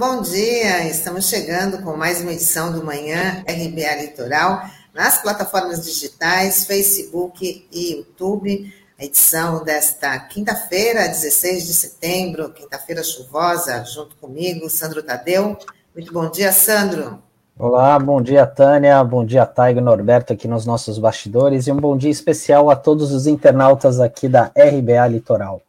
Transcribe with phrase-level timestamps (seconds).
[0.00, 0.88] Bom dia.
[0.88, 4.62] Estamos chegando com mais uma edição do Manhã RBA Litoral
[4.94, 8.72] nas plataformas digitais, Facebook e YouTube.
[8.98, 15.58] A edição desta quinta-feira, 16 de setembro, quinta-feira chuvosa, junto comigo, Sandro Tadeu.
[15.94, 17.22] Muito bom dia, Sandro.
[17.58, 19.04] Olá, bom dia, Tânia.
[19.04, 21.66] Bom dia, Taigo Norberto, aqui nos nossos bastidores.
[21.66, 25.60] E um bom dia especial a todos os internautas aqui da RBA Litoral.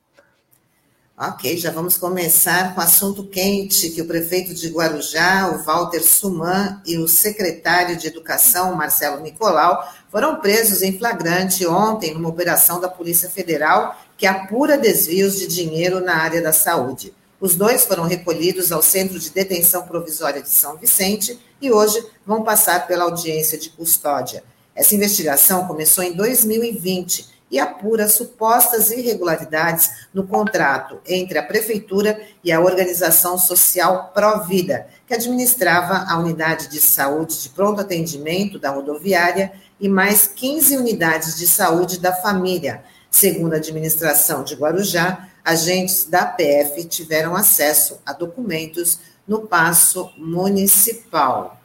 [1.23, 6.81] Ok, já vamos começar com assunto quente que o prefeito de Guarujá, o Walter Suman,
[6.83, 12.89] e o secretário de Educação, Marcelo Nicolau, foram presos em flagrante ontem numa operação da
[12.89, 17.13] Polícia Federal que apura desvios de dinheiro na área da saúde.
[17.39, 22.43] Os dois foram recolhidos ao Centro de Detenção Provisória de São Vicente e hoje vão
[22.43, 24.43] passar pela audiência de custódia.
[24.73, 32.51] Essa investigação começou em 2020 e apura supostas irregularidades no contrato entre a Prefeitura e
[32.51, 39.51] a organização social Provida, que administrava a unidade de saúde de pronto atendimento da rodoviária
[39.79, 42.83] e mais 15 unidades de saúde da família.
[43.09, 51.60] Segundo a administração de Guarujá, agentes da PF tiveram acesso a documentos no passo municipal.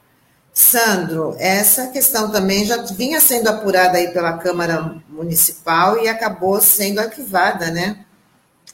[0.59, 6.99] Sandro, essa questão também já vinha sendo apurada aí pela Câmara Municipal e acabou sendo
[6.99, 8.07] arquivada, né?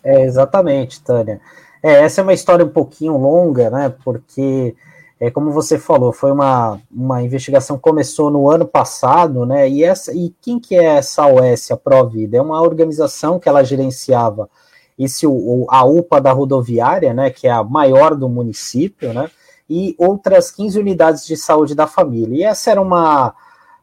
[0.04, 1.40] É, exatamente, Tânia.
[1.82, 3.92] É, essa é uma história um pouquinho longa, né?
[4.04, 4.76] Porque,
[5.18, 9.68] é, como você falou, foi uma, uma investigação que começou no ano passado, né?
[9.68, 12.36] E, essa, e quem que é essa OS, a Provida?
[12.36, 14.48] É uma organização que ela gerenciava
[14.96, 17.28] esse, o, a UPA da rodoviária, né?
[17.28, 19.28] Que é a maior do município, né?
[19.72, 22.36] E outras 15 unidades de saúde da família.
[22.36, 23.34] E essa era uma,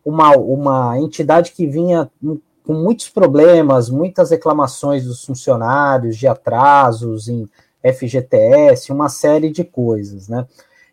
[0.06, 7.50] uma, uma entidade que vinha com muitos problemas, muitas reclamações dos funcionários, de atrasos em
[7.84, 10.46] FGTS, uma série de coisas, né?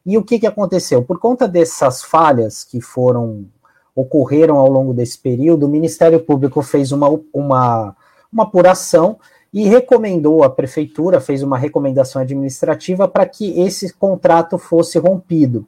[0.04, 1.02] E o que, que aconteceu?
[1.02, 3.44] Por conta dessas falhas que foram
[3.94, 7.96] ocorreram ao longo desse período, o Ministério Público fez uma, uma,
[8.32, 9.18] uma apuração
[9.52, 15.66] e recomendou a prefeitura, fez uma recomendação administrativa para que esse contrato fosse rompido.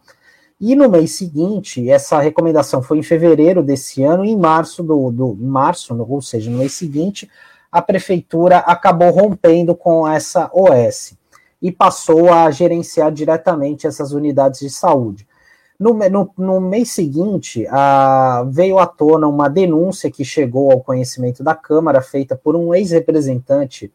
[0.61, 5.35] E no mês seguinte, essa recomendação foi em fevereiro desse ano, em março do, do
[5.37, 7.31] março, ou seja, no mês seguinte,
[7.71, 11.17] a prefeitura acabou rompendo com essa OS
[11.63, 15.28] e passou a gerenciar diretamente essas unidades de saúde.
[15.79, 17.65] No, no, no mês seguinte,
[18.51, 23.93] veio à tona uma denúncia que chegou ao conhecimento da Câmara, feita por um ex-representante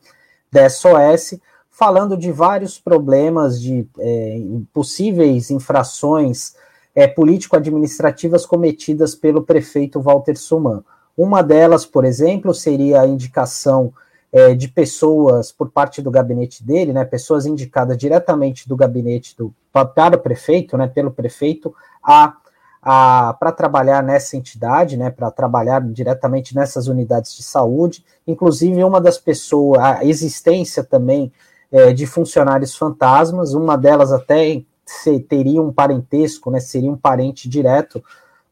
[0.49, 1.39] da SOS,
[1.69, 4.39] falando de vários problemas de é,
[4.71, 6.55] possíveis infrações
[6.95, 10.83] é, político-administrativas cometidas pelo prefeito Walter Suman.
[11.17, 13.91] Uma delas, por exemplo, seria a indicação
[14.31, 19.53] é, de pessoas por parte do gabinete dele, né, pessoas indicadas diretamente do gabinete do,
[19.73, 21.73] para o prefeito, né, pelo prefeito,
[22.03, 22.35] a,
[22.81, 28.05] a para trabalhar nessa entidade, né, para trabalhar diretamente nessas unidades de saúde.
[28.27, 31.33] Inclusive, uma das pessoas, a existência também
[31.71, 37.49] é, de funcionários fantasmas, uma delas até se, teria um parentesco, né, seria um parente
[37.49, 38.03] direto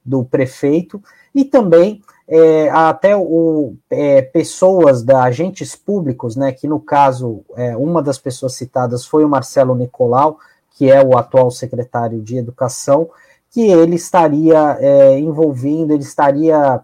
[0.04, 1.02] do prefeito,
[1.36, 7.78] e também é, até o, é, pessoas da agentes públicos, né, que no caso, é,
[7.78, 10.40] uma das pessoas citadas foi o Marcelo Nicolau,
[10.82, 13.08] que é o atual secretário de Educação,
[13.52, 16.82] que ele estaria é, envolvendo, ele estaria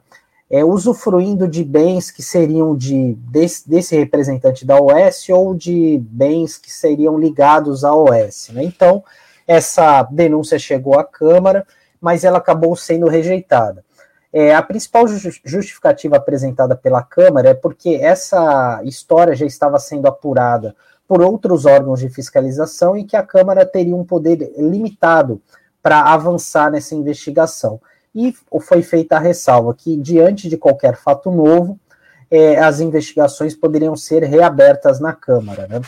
[0.51, 6.59] é, usufruindo de bens que seriam de desse, desse, representante da OS ou de bens
[6.59, 8.49] que seriam ligados à OS.
[8.53, 8.65] Né?
[8.65, 9.03] Então,
[9.47, 11.65] essa denúncia chegou à Câmara,
[11.99, 13.83] mas ela acabou sendo rejeitada.
[14.31, 20.75] É, a principal justificativa apresentada pela Câmara é porque essa história já estava sendo apurada
[21.07, 25.41] por outros órgãos de fiscalização e que a Câmara teria um poder limitado
[25.81, 27.79] para avançar nessa investigação.
[28.13, 31.79] E foi feita a ressalva que, diante de qualquer fato novo,
[32.29, 35.67] é, as investigações poderiam ser reabertas na Câmara.
[35.67, 35.81] Né?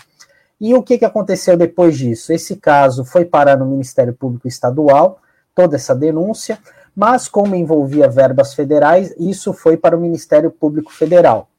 [0.62, 2.31] E o que, que aconteceu depois disso?
[2.31, 5.19] Esse caso foi parar no Ministério Público Estadual,
[5.54, 6.57] toda essa denúncia
[7.00, 11.50] mas como envolvia verbas federais, isso foi para o Ministério Público Federal.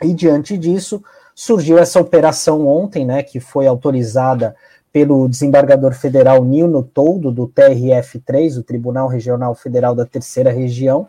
[0.00, 1.02] E diante disso,
[1.38, 4.56] surgiu essa operação ontem, né, que foi autorizada
[4.92, 11.08] pelo desembargador federal Nilno Toldo, do TRF3, o Tribunal Regional Federal da Terceira Região,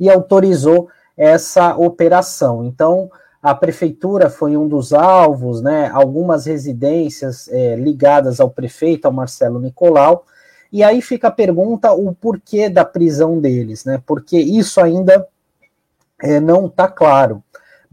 [0.00, 2.64] e autorizou essa operação.
[2.64, 3.08] Então,
[3.40, 9.60] a prefeitura foi um dos alvos, né, algumas residências é, ligadas ao prefeito, ao Marcelo
[9.60, 10.24] Nicolau,
[10.72, 14.02] e aí fica a pergunta o porquê da prisão deles, né?
[14.04, 15.24] Porque isso ainda
[16.20, 17.40] é, não está claro.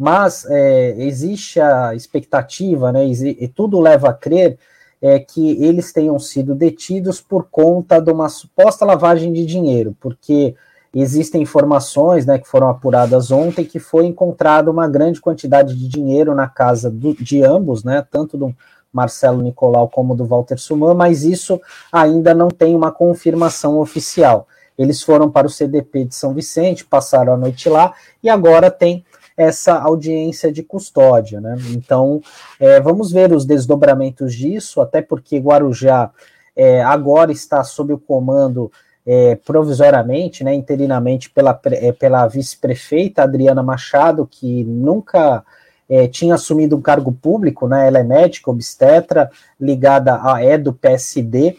[0.04, 3.06] Mas é, existe a expectativa, né?
[3.06, 4.60] E tudo leva a crer
[5.02, 10.56] é que eles tenham sido detidos por conta de uma suposta lavagem de dinheiro, porque
[10.94, 16.36] existem informações né, que foram apuradas ontem que foi encontrada uma grande quantidade de dinheiro
[16.36, 18.54] na casa do, de ambos, né, tanto do
[18.92, 24.50] Marcelo Nicolau como do Walter Suman, mas isso ainda não tem uma confirmação oficial.
[24.78, 29.06] Eles foram para o CDP de São Vicente, passaram a noite lá e agora tem
[29.36, 31.56] essa audiência de custódia, né?
[31.72, 32.22] Então,
[32.60, 36.12] é, vamos ver os desdobramentos disso, até porque Guarujá
[36.56, 38.72] é, agora está sob o comando
[39.06, 45.44] é, provisoriamente, né, interinamente pela, é, pela vice-prefeita Adriana Machado, que nunca
[45.90, 50.74] é, tinha assumido um cargo público, né, ela é médica, obstetra, ligada à é do
[50.74, 51.58] PSD,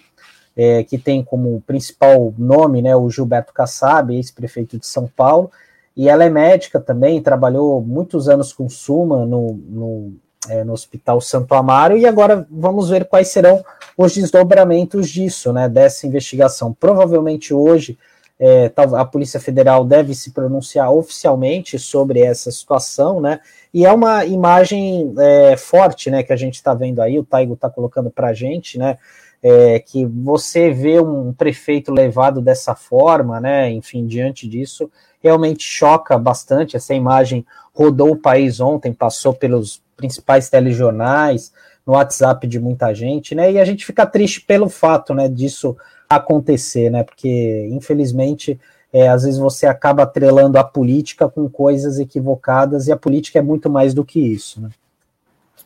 [0.56, 5.50] é, que tem como principal nome né, o Gilberto Kassab, ex-prefeito de São Paulo,
[5.96, 10.12] e ela é médica também, trabalhou muitos anos com Suma no, no,
[10.48, 13.64] é, no Hospital Santo Amaro, e agora vamos ver quais serão
[13.96, 16.72] os desdobramentos disso, né, dessa investigação.
[16.72, 17.96] Provavelmente hoje
[18.40, 23.38] é, a Polícia Federal deve se pronunciar oficialmente sobre essa situação, né,
[23.72, 27.54] e é uma imagem é, forte, né, que a gente está vendo aí, o Taigo
[27.54, 28.98] está colocando para a gente, né,
[29.46, 34.90] é, que você vê um prefeito levado dessa forma, né, enfim, diante disso,
[35.22, 36.78] realmente choca bastante.
[36.78, 37.44] Essa imagem
[37.74, 41.52] rodou o país ontem, passou pelos principais telejornais,
[41.86, 43.52] no WhatsApp de muita gente, né?
[43.52, 45.76] E a gente fica triste pelo fato, né, disso
[46.08, 47.02] acontecer, né?
[47.02, 48.58] Porque infelizmente
[48.90, 53.42] é, às vezes você acaba atrelando a política com coisas equivocadas e a política é
[53.42, 54.70] muito mais do que isso, né?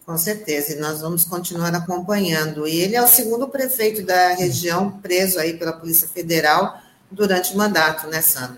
[0.09, 2.67] Com certeza, e nós vamos continuar acompanhando.
[2.67, 6.79] E ele é o segundo prefeito da região preso aí pela Polícia Federal
[7.11, 8.57] durante o mandato, né, Sandro?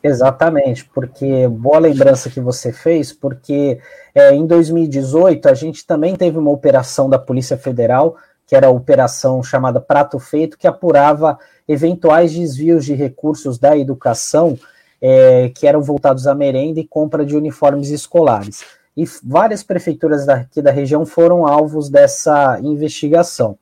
[0.00, 3.80] Exatamente, porque boa lembrança que você fez, porque
[4.14, 8.70] é, em 2018 a gente também teve uma operação da Polícia Federal, que era a
[8.70, 11.36] operação chamada Prato Feito, que apurava
[11.66, 14.56] eventuais desvios de recursos da educação
[15.02, 18.62] é, que eram voltados à merenda e compra de uniformes escolares.
[18.96, 23.58] E várias prefeituras daqui da região foram alvos dessa investigação.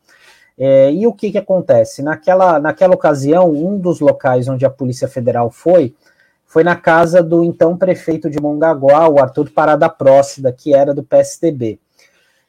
[0.59, 2.03] É, e o que, que acontece?
[2.03, 5.95] Naquela, naquela ocasião, um dos locais onde a Polícia Federal foi
[6.53, 11.03] foi na casa do então prefeito de Mongaguá, o Arthur Parada Próxida, que era do
[11.03, 11.81] PSDB.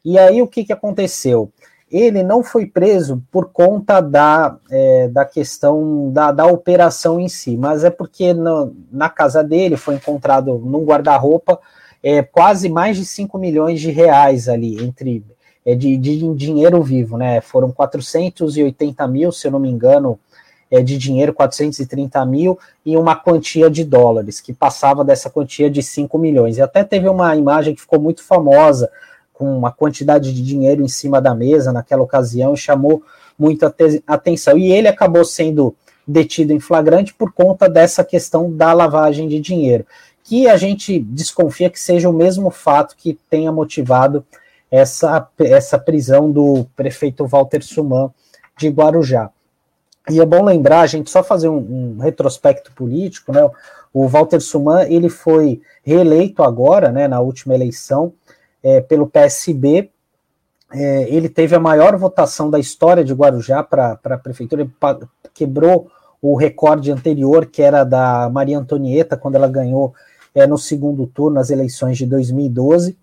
[0.03, 1.49] E aí o que, que aconteceu?
[1.89, 7.55] Ele não foi preso por conta da, é, da questão da, da operação em si,
[7.55, 11.57] mas é porque no, na casa dele foi encontrado num guarda-roupa
[12.03, 15.23] é, quase mais de 5 milhões de reais ali, entre
[15.65, 17.39] é, de, de dinheiro vivo, né?
[17.39, 20.19] Foram 480 mil, se eu não me engano,
[20.69, 25.81] é, de dinheiro, 430 mil, e uma quantia de dólares, que passava dessa quantia de
[25.81, 26.57] 5 milhões.
[26.57, 28.89] E até teve uma imagem que ficou muito famosa,
[29.31, 33.01] com uma quantidade de dinheiro em cima da mesa naquela ocasião, chamou
[33.37, 33.73] muita
[34.07, 34.57] atenção.
[34.57, 35.75] E ele acabou sendo
[36.07, 39.85] detido em flagrante por conta dessa questão da lavagem de dinheiro,
[40.33, 44.25] que a gente desconfia que seja o mesmo fato que tenha motivado
[44.71, 48.11] essa, essa prisão do prefeito Walter Suman
[48.57, 49.29] de Guarujá.
[50.09, 51.57] E é bom lembrar, a gente só fazer um,
[51.97, 53.47] um retrospecto político, né?
[53.93, 58.11] O Walter Suman, ele foi reeleito agora, né, na última eleição,
[58.63, 59.91] é, pelo PSB.
[60.73, 64.71] É, ele teve a maior votação da história de Guarujá para a prefeitura, ele
[65.31, 69.93] quebrou o recorde anterior, que era da Maria Antonieta, quando ela ganhou
[70.33, 72.97] é, no segundo turno as eleições de 2012.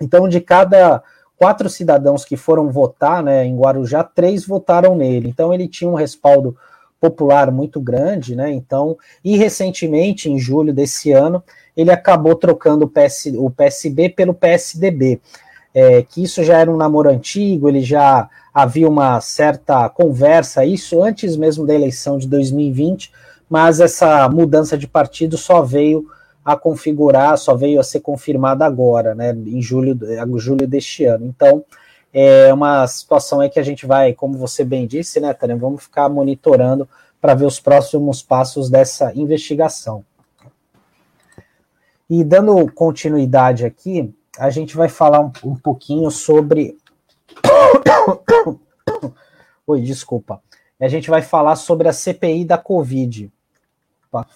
[0.00, 1.02] Então, de cada
[1.42, 5.28] quatro cidadãos que foram votar né, em Guarujá, três votaram nele.
[5.28, 6.56] Então ele tinha um respaldo
[7.00, 8.52] popular muito grande, né?
[8.52, 11.42] Então, e recentemente, em julho desse ano,
[11.76, 15.20] ele acabou trocando o, PS, o PSB pelo PSDB.
[15.74, 21.02] É, que isso já era um namoro antigo, ele já havia uma certa conversa, isso
[21.02, 23.10] antes mesmo da eleição de 2020,
[23.50, 26.06] mas essa mudança de partido só veio
[26.44, 29.98] a configurar, só veio a ser confirmada agora, né, em julho,
[30.38, 31.26] julho deste ano.
[31.26, 31.64] Então,
[32.12, 35.84] é uma situação aí que a gente vai, como você bem disse, né, Tânia, vamos
[35.84, 36.88] ficar monitorando
[37.20, 40.04] para ver os próximos passos dessa investigação.
[42.10, 46.76] E dando continuidade aqui, a gente vai falar um, um pouquinho sobre.
[49.66, 50.42] Oi, desculpa.
[50.80, 53.32] A gente vai falar sobre a CPI da Covid.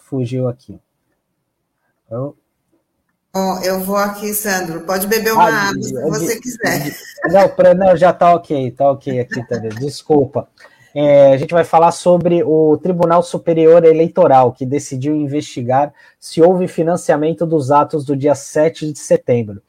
[0.05, 0.81] Fugiu aqui.
[2.11, 2.37] Eu...
[3.33, 4.81] Bom, eu vou aqui, Sandro.
[4.81, 6.97] Pode beber uma ah, água se você quiser.
[7.27, 9.71] Não, pra, não, já está ok, está ok aqui também.
[9.79, 10.49] Desculpa.
[10.95, 16.67] É, a gente vai falar sobre o Tribunal Superior Eleitoral, que decidiu investigar se houve
[16.67, 19.61] financiamento dos atos do dia 7 de setembro.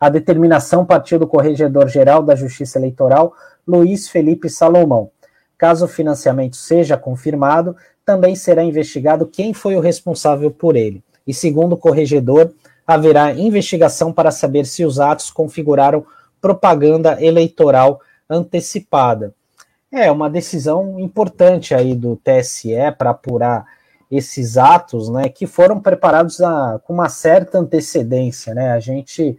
[0.00, 3.32] A determinação partiu do Corregedor-Geral da Justiça Eleitoral,
[3.64, 5.12] Luiz Felipe Salomão.
[5.56, 11.04] Caso o financiamento seja confirmado, também será investigado quem foi o responsável por ele.
[11.26, 12.52] E segundo o corregedor,
[12.86, 16.04] haverá investigação para saber se os atos configuraram
[16.40, 19.34] propaganda eleitoral antecipada.
[19.90, 23.66] É uma decisão importante aí do TSE para apurar
[24.10, 28.72] esses atos, né, que foram preparados a, com uma certa antecedência, né?
[28.72, 29.38] A gente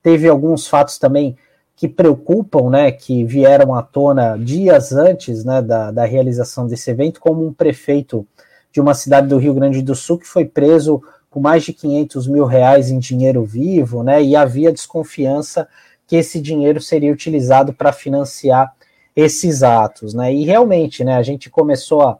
[0.00, 1.36] teve alguns fatos também
[1.74, 7.20] que preocupam, né, que vieram à tona dias antes, né, da, da realização desse evento,
[7.20, 8.24] como um prefeito
[8.70, 12.28] de uma cidade do Rio Grande do Sul que foi preso com mais de 500
[12.28, 15.66] mil reais em dinheiro vivo, né, e havia desconfiança
[16.06, 18.74] que esse dinheiro seria utilizado para financiar
[19.16, 22.18] esses atos, né, e realmente, né, a gente começou a,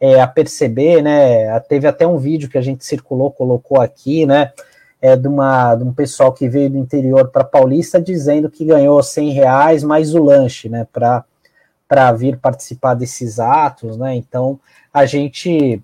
[0.00, 4.52] é, a perceber, né, teve até um vídeo que a gente circulou, colocou aqui, né,
[5.00, 9.02] é, de, uma, de um pessoal que veio do interior para Paulista dizendo que ganhou
[9.02, 14.60] 100 reais mais o lanche, né, para vir participar desses atos, né, então
[14.94, 15.82] a gente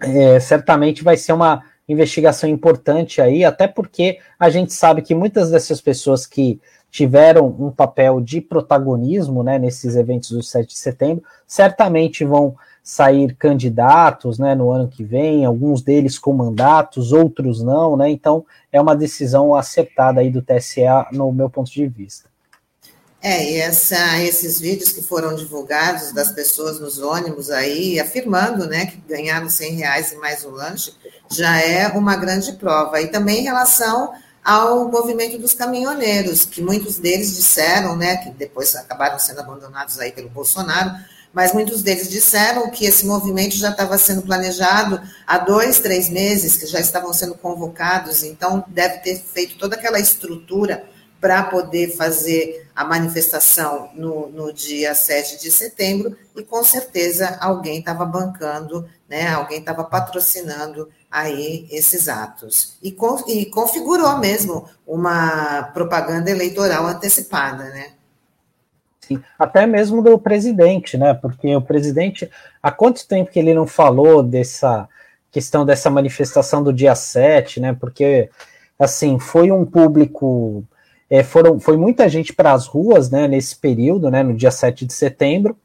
[0.00, 5.50] é, certamente vai ser uma investigação importante aí, até porque a gente sabe que muitas
[5.50, 11.22] dessas pessoas que tiveram um papel de protagonismo né, nesses eventos do 7 de setembro,
[11.46, 17.96] certamente vão sair candidatos né, no ano que vem, alguns deles com mandatos, outros não,
[17.96, 18.08] né?
[18.08, 22.30] Então é uma decisão acertada aí do TSE no meu ponto de vista.
[23.28, 28.86] É, e essa, esses vídeos que foram divulgados das pessoas nos ônibus aí, afirmando né,
[28.86, 30.94] que ganharam 100 reais e mais o lanche,
[31.28, 33.00] já é uma grande prova.
[33.00, 34.12] E também em relação
[34.44, 40.12] ao movimento dos caminhoneiros, que muitos deles disseram, né, que depois acabaram sendo abandonados aí
[40.12, 40.92] pelo Bolsonaro,
[41.34, 46.56] mas muitos deles disseram que esse movimento já estava sendo planejado há dois, três meses,
[46.56, 50.84] que já estavam sendo convocados, então deve ter feito toda aquela estrutura
[51.20, 57.78] para poder fazer a manifestação no, no, dia 7 de setembro, e com certeza alguém
[57.78, 62.76] estava bancando, né, alguém estava patrocinando aí esses atos.
[62.82, 67.92] E, con, e configurou mesmo uma propaganda eleitoral antecipada, né?
[69.00, 71.14] Sim, até mesmo do presidente, né?
[71.14, 72.30] Porque o presidente,
[72.62, 74.88] há quanto tempo que ele não falou dessa
[75.30, 77.76] questão dessa manifestação do dia 7, né?
[77.78, 78.30] Porque,
[78.78, 80.64] assim, foi um público.
[81.08, 84.84] É, foram, foi muita gente para as ruas, né, nesse período, né, no dia 7
[84.84, 85.56] de setembro,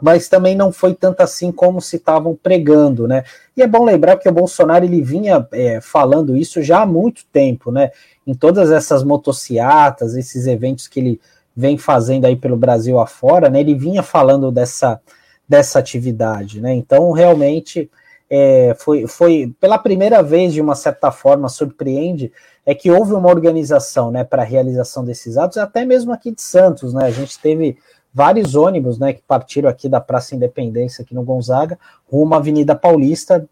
[0.00, 3.22] mas também não foi tanto assim como se estavam pregando, né?
[3.56, 7.24] E é bom lembrar que o Bolsonaro ele vinha é, falando isso já há muito
[7.32, 7.90] tempo, né?
[8.26, 11.20] Em todas essas motociatas, esses eventos que ele
[11.54, 13.60] vem fazendo aí pelo Brasil afora, né?
[13.60, 15.00] Ele vinha falando dessa,
[15.46, 16.72] dessa atividade, né?
[16.72, 17.90] Então, realmente,
[18.30, 22.32] é, foi, foi pela primeira vez, de uma certa forma, surpreende,
[22.64, 26.40] é que houve uma organização, né, para a realização desses atos, até mesmo aqui de
[26.40, 27.06] Santos, né?
[27.06, 27.76] A gente teve
[28.14, 31.78] vários ônibus, né, que partiram aqui da Praça Independência, aqui no Gonzaga,
[32.10, 33.44] rumo à Avenida Paulista,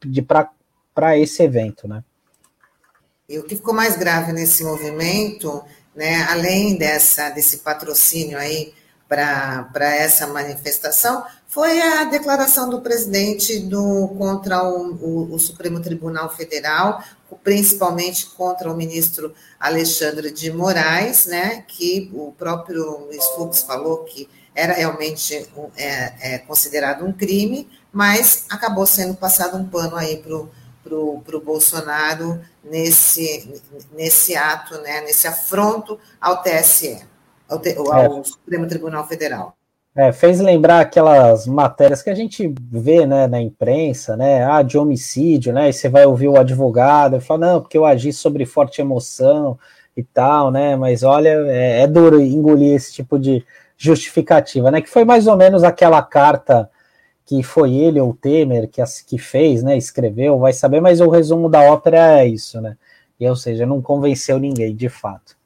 [0.94, 2.04] para esse evento, né?
[3.28, 5.62] E o que ficou mais grave nesse movimento
[5.98, 8.72] né, além dessa, desse patrocínio aí
[9.08, 11.24] para essa manifestação,
[11.58, 17.02] foi a declaração do presidente do, contra o, o, o, Supremo Tribunal Federal,
[17.42, 24.28] principalmente contra o ministro Alexandre de Moraes, né, que o próprio Luiz Fux falou que
[24.54, 25.34] era realmente
[25.76, 30.48] é, é, considerado um crime, mas acabou sendo passado um pano aí para o
[30.84, 33.60] para o Bolsonaro nesse,
[33.92, 37.04] nesse ato, né, nesse afronto ao TSE,
[37.46, 37.60] ao,
[37.92, 38.24] ao é.
[38.24, 39.57] Supremo Tribunal Federal.
[39.98, 44.44] É, fez lembrar aquelas matérias que a gente vê né, na imprensa, né?
[44.44, 45.68] Ah, de homicídio, né?
[45.68, 49.58] E você vai ouvir o advogado e fala, não, porque eu agi sobre forte emoção
[49.96, 50.76] e tal, né?
[50.76, 53.44] Mas olha, é, é duro engolir esse tipo de
[53.76, 54.80] justificativa, né?
[54.80, 56.70] Que foi mais ou menos aquela carta
[57.26, 61.48] que foi ele ou Temer que, que fez, né, escreveu, vai saber, mas o resumo
[61.48, 62.76] da ópera é isso, né?
[63.18, 65.37] E, ou seja, não convenceu ninguém, de fato.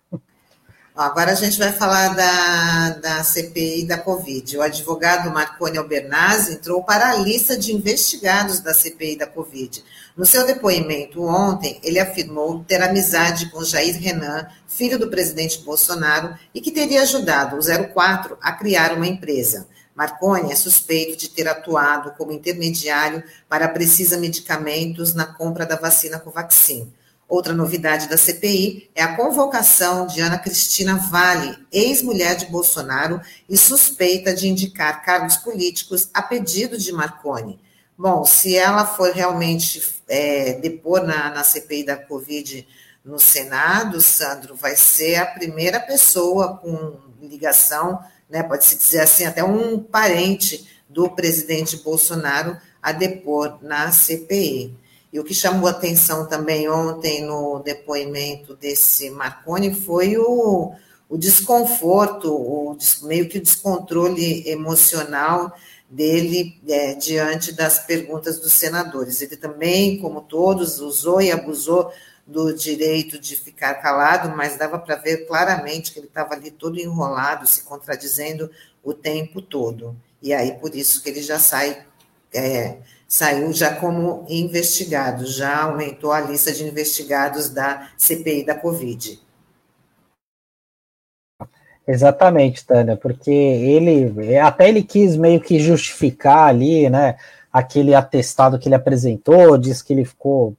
[0.94, 4.58] Agora a gente vai falar da, da CPI da Covid.
[4.58, 9.82] O advogado Marconi Albernaz entrou para a lista de investigados da CPI da Covid.
[10.14, 16.36] No seu depoimento ontem, ele afirmou ter amizade com Jair Renan, filho do presidente Bolsonaro,
[16.54, 19.66] e que teria ajudado o 04 a criar uma empresa.
[19.94, 25.76] Marconi é suspeito de ter atuado como intermediário para a Precisa Medicamentos na compra da
[25.76, 26.92] vacina Covaxin.
[27.32, 33.56] Outra novidade da CPI é a convocação de Ana Cristina Vale, ex-mulher de Bolsonaro e
[33.56, 37.58] suspeita de indicar cargos políticos a pedido de Marconi.
[37.96, 42.68] Bom, se ela for realmente é, depor na, na CPI da Covid
[43.02, 47.98] no Senado, Sandro, vai ser a primeira pessoa com ligação
[48.28, 54.82] né, pode-se dizer assim, até um parente do presidente Bolsonaro a depor na CPI.
[55.12, 60.72] E o que chamou atenção também ontem no depoimento desse Marconi foi o,
[61.08, 65.52] o desconforto, o, meio que o descontrole emocional
[65.90, 69.20] dele é, diante das perguntas dos senadores.
[69.20, 71.92] Ele também, como todos, usou e abusou
[72.26, 76.80] do direito de ficar calado, mas dava para ver claramente que ele estava ali todo
[76.80, 78.50] enrolado, se contradizendo
[78.82, 79.94] o tempo todo.
[80.22, 81.84] E aí, por isso que ele já sai,
[82.32, 82.78] é,
[83.12, 89.20] saiu já como investigado, já aumentou a lista de investigados da CPI da Covid.
[91.86, 97.16] Exatamente, Tânia, porque ele até ele quis meio que justificar ali, né,
[97.52, 100.56] aquele atestado que ele apresentou, diz que ele ficou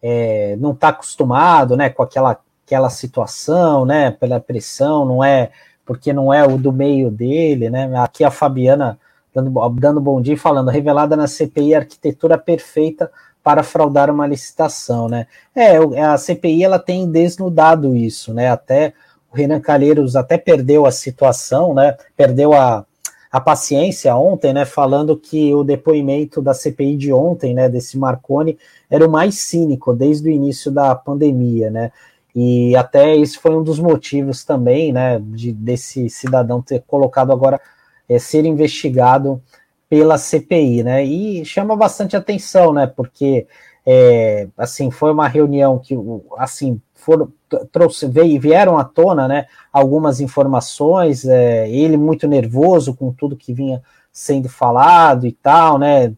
[0.00, 5.50] é, não está acostumado, né, com aquela aquela situação, né, pela pressão, não é
[5.84, 7.90] porque não é o do meio dele, né?
[7.98, 9.00] Aqui a Fabiana
[9.34, 13.10] dando, dando bom dia e falando revelada na CPI arquitetura perfeita
[13.42, 15.26] para fraudar uma licitação, né?
[15.54, 18.50] É, a CPI ela tem desnudado isso, né?
[18.50, 18.92] Até
[19.32, 21.96] o Renan Calheiros até perdeu a situação, né?
[22.16, 22.84] Perdeu a,
[23.30, 24.64] a paciência ontem, né?
[24.64, 27.68] Falando que o depoimento da CPI de ontem, né?
[27.68, 28.58] Desse Marconi
[28.90, 31.92] era o mais cínico desde o início da pandemia, né?
[32.34, 35.18] E até esse foi um dos motivos também, né?
[35.22, 37.60] De, desse cidadão ter colocado agora
[38.08, 39.42] é, ser investigado
[39.88, 41.04] pela CPI, né?
[41.04, 42.86] E chama bastante atenção, né?
[42.86, 43.46] Porque
[43.86, 45.94] é, assim foi uma reunião que
[46.36, 47.32] assim foram
[47.72, 53.54] trouxe veio, vieram à tona né, algumas informações, é, ele muito nervoso com tudo que
[53.54, 56.12] vinha sendo falado e tal, né?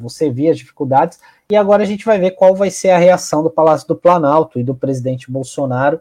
[0.00, 3.42] Você via as dificuldades, e agora a gente vai ver qual vai ser a reação
[3.42, 6.00] do Palácio do Planalto e do presidente Bolsonaro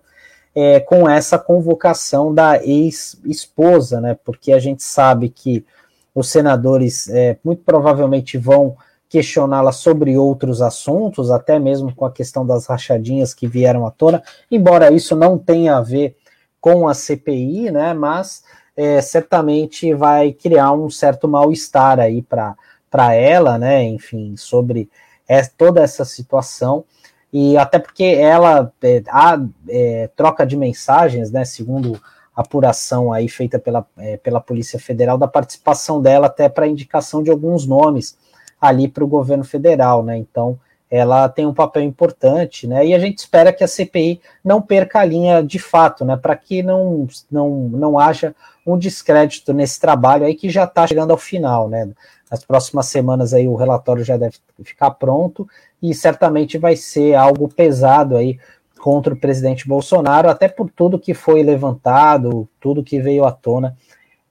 [0.60, 4.18] é, com essa convocação da ex-esposa, né?
[4.26, 5.66] Porque a gente sabe que
[6.14, 8.76] os senadores é, muito provavelmente vão
[9.08, 14.22] questioná-la sobre outros assuntos, até mesmo com a questão das rachadinhas que vieram à tona,
[14.52, 16.18] embora isso não tenha a ver
[16.60, 18.44] com a CPI, né, mas
[18.76, 24.90] é, certamente vai criar um certo mal-estar aí para ela, né, enfim, sobre
[25.26, 26.84] é, toda essa situação,
[27.32, 32.02] e até porque ela, é, a é, troca de mensagens, né, segundo
[32.36, 37.30] apuração aí feita pela, é, pela Polícia Federal, da participação dela até para indicação de
[37.30, 38.18] alguns nomes,
[38.60, 40.18] ali para o governo federal, né?
[40.18, 40.60] Então
[40.92, 42.86] ela tem um papel importante, né?
[42.86, 46.18] E a gente espera que a CPI não perca a linha de fato, né?
[46.18, 48.34] Para que não, não, não haja
[48.66, 51.90] um descrédito nesse trabalho aí que já está chegando ao final, né?
[52.30, 55.48] Nas próximas semanas aí o relatório já deve ficar pronto
[55.82, 58.40] e certamente vai ser algo pesado aí
[58.80, 63.78] contra o presidente Bolsonaro, até por tudo que foi levantado, tudo que veio à tona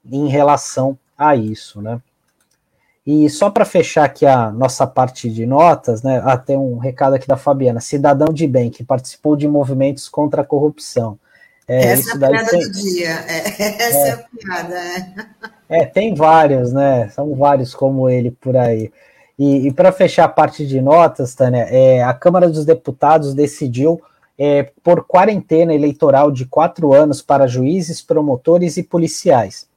[0.09, 2.01] em relação a isso, né?
[3.05, 6.21] E só para fechar aqui a nossa parte de notas, né?
[6.23, 10.41] Ah, tem um recado aqui da Fabiana, cidadão de bem que participou de movimentos contra
[10.41, 11.17] a corrupção.
[11.69, 12.59] É, essa é a piada tem...
[12.59, 13.09] do dia.
[13.27, 13.37] É,
[13.83, 14.09] essa é.
[14.09, 14.75] é, a piada.
[15.69, 15.81] É.
[15.81, 17.07] é, tem vários, né?
[17.09, 18.91] São vários como ele por aí.
[19.37, 24.01] E, e para fechar a parte de notas, Tânia, é, a Câmara dos Deputados decidiu
[24.37, 29.67] é, por quarentena eleitoral de quatro anos para juízes, promotores e policiais.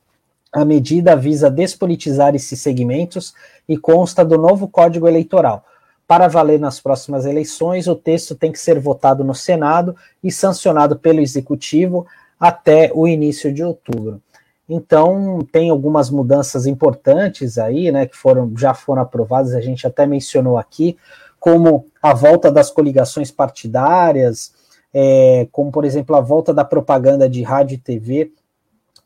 [0.52, 3.34] A medida visa despolitizar esses segmentos
[3.68, 5.64] e consta do novo Código Eleitoral.
[6.06, 10.98] Para valer nas próximas eleições, o texto tem que ser votado no Senado e sancionado
[10.98, 12.06] pelo Executivo
[12.38, 14.20] até o início de outubro.
[14.68, 20.06] Então, tem algumas mudanças importantes aí, né, que foram, já foram aprovadas, a gente até
[20.06, 20.96] mencionou aqui,
[21.38, 24.52] como a volta das coligações partidárias,
[24.94, 28.32] é, como, por exemplo, a volta da propaganda de rádio e TV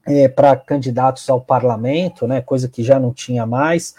[0.07, 3.95] é, para candidatos ao parlamento, né, coisa que já não tinha mais.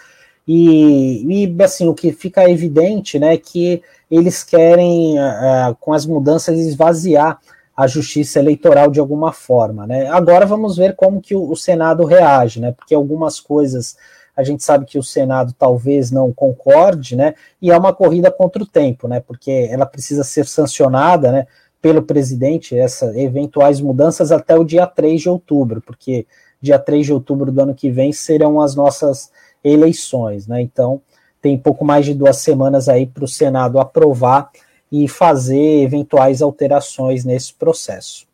[0.48, 6.06] E, e assim, o que fica evidente né, é que eles querem, uh, com as
[6.06, 7.38] mudanças, esvaziar
[7.76, 9.86] a justiça eleitoral de alguma forma.
[9.86, 10.08] Né?
[10.08, 12.72] Agora vamos ver como que o, o Senado reage, né?
[12.72, 13.96] porque algumas coisas
[14.34, 17.34] a gente sabe que o Senado talvez não concorde, né?
[17.60, 19.18] E é uma corrida contra o tempo, né?
[19.18, 21.46] Porque ela precisa ser sancionada, né?
[21.80, 26.26] pelo presidente essas eventuais mudanças até o dia 3 de outubro, porque
[26.60, 29.30] dia 3 de outubro do ano que vem serão as nossas
[29.68, 30.60] eleições, né?
[30.60, 31.00] Então
[31.40, 34.50] tem pouco mais de duas semanas aí para o Senado aprovar
[34.90, 38.26] e fazer eventuais alterações nesse processo.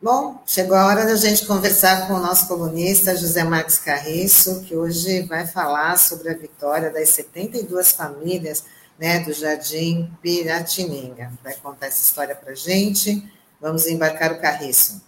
[0.00, 4.76] Bom, chegou a hora da gente conversar com o nosso colunista José Marcos Carriço, que
[4.76, 8.64] hoje vai falar sobre a vitória das 72 famílias
[8.98, 11.32] né, do Jardim Piratininga.
[11.42, 13.26] Vai contar essa história para gente.
[13.60, 15.00] Vamos embarcar o carriço.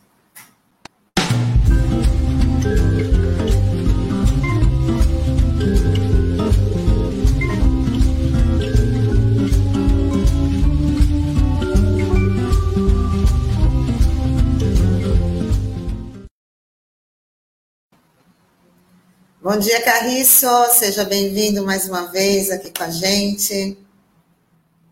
[19.40, 20.48] Bom dia, Carriço.
[20.72, 23.78] Seja bem-vindo mais uma vez aqui com a gente.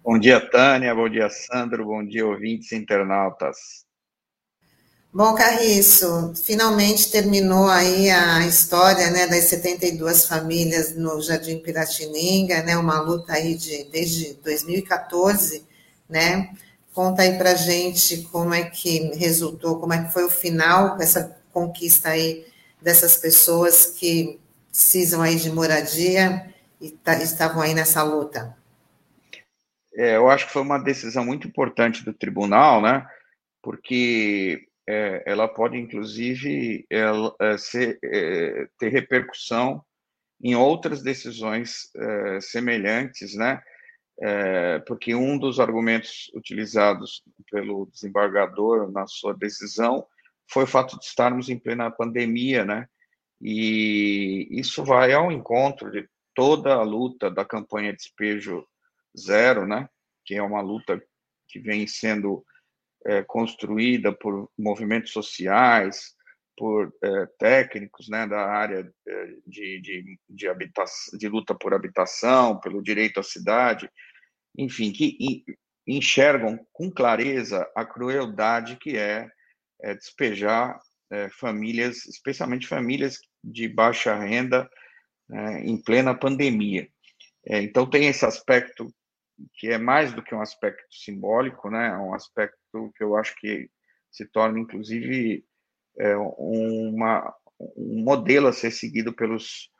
[0.04, 0.94] Bom dia, Tânia.
[0.94, 1.84] Bom dia, Sandro.
[1.84, 3.56] Bom dia, ouvintes internautas.
[5.12, 12.76] Bom, Carriço, finalmente terminou aí a história né, das 72 famílias no Jardim Piratininga, né,
[12.76, 15.66] uma luta aí de, desde 2014,
[16.08, 16.54] né?
[16.94, 21.02] Conta aí pra gente como é que resultou, como é que foi o final com
[21.02, 22.46] essa conquista aí
[22.86, 24.38] dessas pessoas que
[24.70, 28.56] precisam aí de moradia e tá, estavam aí nessa luta?
[29.92, 33.04] É, eu acho que foi uma decisão muito importante do tribunal, né?
[33.60, 39.84] Porque é, ela pode, inclusive, ela, é, ser, é, ter repercussão
[40.40, 43.60] em outras decisões é, semelhantes, né?
[44.20, 50.06] É, porque um dos argumentos utilizados pelo desembargador na sua decisão
[50.48, 52.88] foi o fato de estarmos em plena pandemia, né?
[53.40, 58.66] E isso vai ao encontro de toda a luta da campanha Despejo
[59.16, 59.88] Zero, né?
[60.24, 61.02] Que é uma luta
[61.48, 62.44] que vem sendo
[63.06, 66.14] é, construída por movimentos sociais,
[66.56, 72.58] por é, técnicos né, da área é, de, de, de, habitação, de luta por habitação,
[72.58, 73.90] pelo direito à cidade,
[74.56, 75.44] enfim, que
[75.86, 79.30] enxergam com clareza a crueldade que é,
[79.86, 84.68] é despejar é, famílias, especialmente famílias de baixa renda,
[85.30, 86.88] é, em plena pandemia.
[87.46, 88.92] É, então, tem esse aspecto
[89.54, 91.88] que é mais do que um aspecto simbólico, né?
[91.88, 93.70] É um aspecto que eu acho que
[94.10, 95.44] se torna, inclusive,
[95.98, 97.32] é, uma,
[97.76, 99.70] um modelo a ser seguido pelos,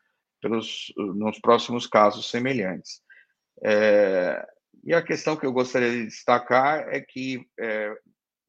[0.40, 3.00] pelos nos próximos casos semelhantes.
[3.64, 4.46] É,
[4.84, 7.96] e a questão que eu gostaria de destacar é que é,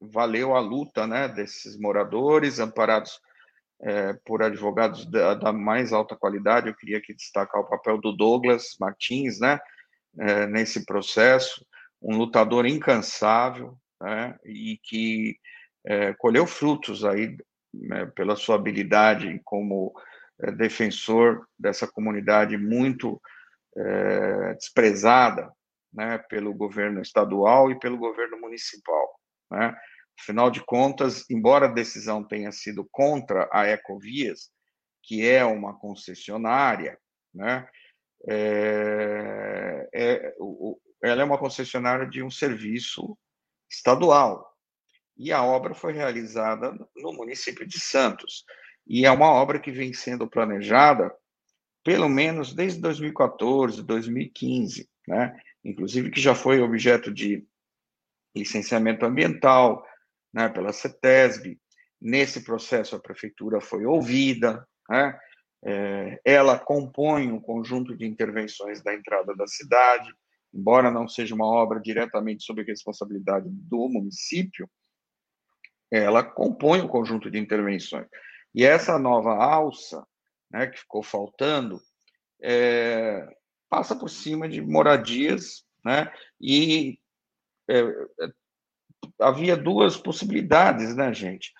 [0.00, 3.20] valeu a luta né, desses moradores, amparados
[3.80, 6.68] é, por advogados da, da, mais alta qualidade.
[6.68, 9.58] Eu queria aqui destacar o papel do Douglas Martins, né,
[10.18, 11.64] é, nesse processo,
[12.00, 15.36] um lutador incansável, né, e que
[15.84, 17.36] é, colheu frutos aí
[17.72, 19.92] né, pela sua habilidade como
[20.40, 23.20] é, defensor dessa comunidade muito
[23.76, 25.50] é, desprezada,
[25.92, 29.17] né, pelo governo estadual e pelo governo municipal,
[29.50, 29.76] né?
[30.20, 34.50] Afinal de contas, embora a decisão tenha sido contra a Ecovias,
[35.02, 36.98] que é uma concessionária,
[37.32, 37.68] né,
[38.28, 40.34] é, é,
[41.02, 43.16] ela é uma concessionária de um serviço
[43.70, 44.44] estadual.
[45.16, 48.44] E a obra foi realizada no município de Santos.
[48.86, 51.14] E é uma obra que vem sendo planejada
[51.84, 55.40] pelo menos desde 2014, 2015, né?
[55.64, 57.46] Inclusive que já foi objeto de
[58.34, 59.84] licenciamento ambiental,
[60.32, 61.58] né, pela CETESB.
[62.00, 65.18] Nesse processo, a prefeitura foi ouvida, né?
[65.64, 70.08] É, ela compõe um conjunto de intervenções da entrada da cidade,
[70.54, 74.70] embora não seja uma obra diretamente sob responsabilidade do município,
[75.90, 78.06] ela compõe um conjunto de intervenções.
[78.54, 80.06] E essa nova alça,
[80.50, 81.80] né, que ficou faltando,
[82.40, 83.26] é,
[83.68, 86.98] passa por cima de moradias, né, e
[87.68, 87.82] é,
[89.20, 91.52] havia duas possibilidades, né, gente?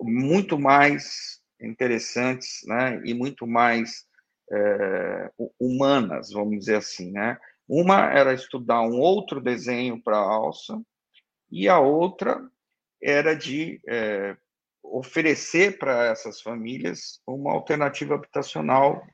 [0.00, 4.06] Muito mais interessantes, né, e muito mais
[4.50, 7.38] é, humanas, vamos dizer assim, né?
[7.68, 10.80] Uma era estudar um outro desenho para a alça
[11.50, 12.42] e a outra
[13.00, 14.36] era de é,
[14.82, 19.06] oferecer para essas famílias uma alternativa habitacional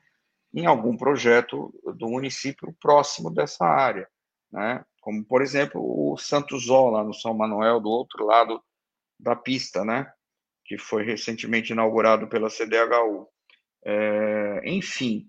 [0.53, 4.07] em algum projeto do município próximo dessa área,
[4.51, 4.83] né?
[5.09, 8.63] Como, por exemplo, o Santos Zola, no São Manuel, do outro lado
[9.19, 10.07] da pista, né?
[10.63, 13.27] que foi recentemente inaugurado pela CDHU.
[13.83, 15.27] É, enfim,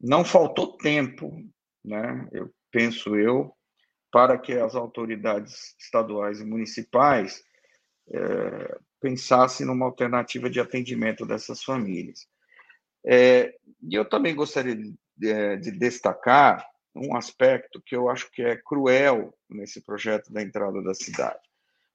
[0.00, 1.44] não faltou tempo,
[1.84, 2.28] né?
[2.30, 3.52] eu penso eu,
[4.12, 7.42] para que as autoridades estaduais e municipais
[8.14, 12.28] é, pensassem numa alternativa de atendimento dessas famílias.
[13.04, 18.56] É, e eu também gostaria de, de destacar um aspecto que eu acho que é
[18.56, 21.40] cruel nesse projeto da entrada da cidade.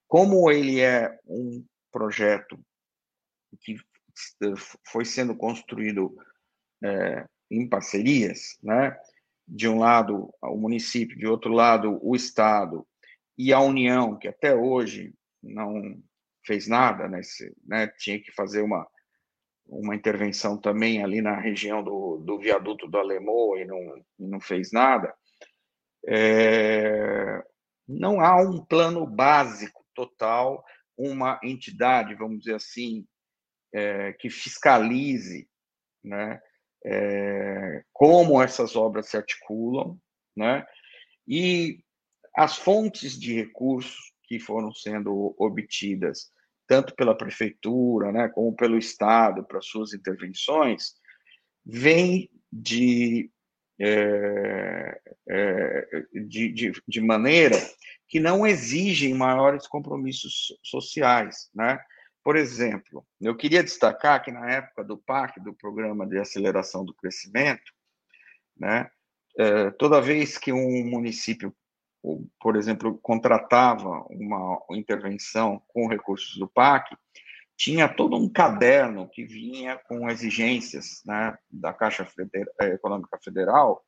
[0.07, 2.59] Como ele é um projeto
[3.61, 3.77] que
[4.85, 6.15] foi sendo construído
[6.83, 8.97] é, em parcerias, né?
[9.47, 12.85] De um lado o município, de outro lado o estado
[13.37, 16.01] e a União, que até hoje não
[16.45, 17.21] fez nada, né?
[17.65, 17.87] né?
[17.87, 18.87] Tinha que fazer uma
[19.67, 24.71] uma intervenção também ali na região do, do viaduto do Alemão e não, não fez
[24.71, 25.13] nada,
[26.07, 27.43] é,
[27.87, 30.63] não há um plano básico total,
[30.97, 33.05] uma entidade, vamos dizer assim,
[33.73, 35.47] é, que fiscalize
[36.03, 36.39] né,
[36.85, 39.99] é, como essas obras se articulam,
[40.35, 40.65] né?
[41.27, 41.83] E
[42.35, 46.31] as fontes de recursos que foram sendo obtidas,
[46.67, 50.95] tanto pela prefeitura, né, como pelo Estado, para suas intervenções,
[51.65, 53.31] vêm de,
[53.79, 57.55] é, é, de, de, de, maneira
[58.07, 61.79] que não exigem maiores compromissos sociais, né?
[62.23, 66.93] Por exemplo, eu queria destacar que na época do PAC, do Programa de Aceleração do
[66.93, 67.71] Crescimento,
[68.57, 68.89] né,
[69.37, 71.55] é, toda vez que um município
[72.39, 76.95] por exemplo, contratava uma intervenção com recursos do PAC,
[77.57, 82.07] tinha todo um caderno que vinha com exigências né, da Caixa
[82.61, 83.83] eh, Econômica Federal,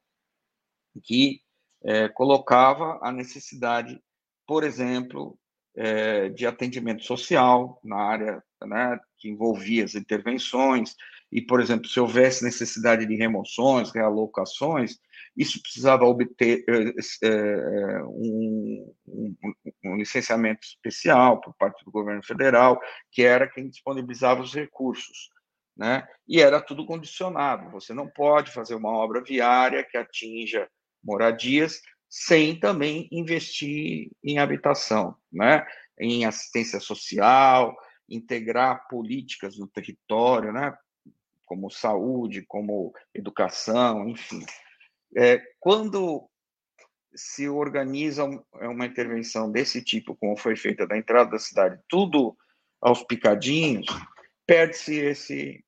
[1.03, 1.41] que
[1.83, 4.01] é, colocava a necessidade,
[4.45, 5.37] por exemplo,
[5.79, 10.93] é, de atendimento social na área né, que envolvia as intervenções,
[11.31, 14.99] e, por exemplo, se houvesse necessidade de remoções, realocações,
[15.37, 19.35] isso precisava obter é, um, um,
[19.85, 22.77] um, licenciamento especial por parte do governo federal,
[23.09, 25.29] que era quem disponibilizava os recursos.
[25.77, 26.05] Né?
[26.27, 27.69] E era tudo condicionado.
[27.71, 30.67] Você não pode fazer uma obra viária que atinja
[31.01, 35.65] moradias sem também investir em habitação, né?
[35.99, 37.77] em assistência social,
[38.09, 40.75] integrar políticas no território, né?
[41.45, 44.43] como saúde, como educação, enfim.
[45.15, 46.29] É, quando
[47.15, 48.23] se organiza
[48.59, 52.37] é uma intervenção desse tipo, como foi feita da entrada da cidade, tudo
[52.79, 53.87] aos picadinhos,
[54.45, 55.65] perde-se esse,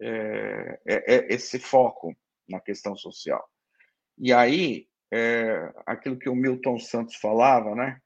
[0.00, 2.14] é, é, é, esse foco
[2.48, 3.48] na questão social.
[4.18, 7.98] E aí, é, aquilo que o Milton Santos falava, né,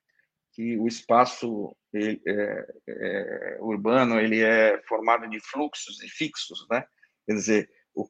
[0.52, 6.84] que o espaço ele, é, é, urbano ele é formado de fluxos e fixos, né?
[7.26, 8.08] Quer dizer, o,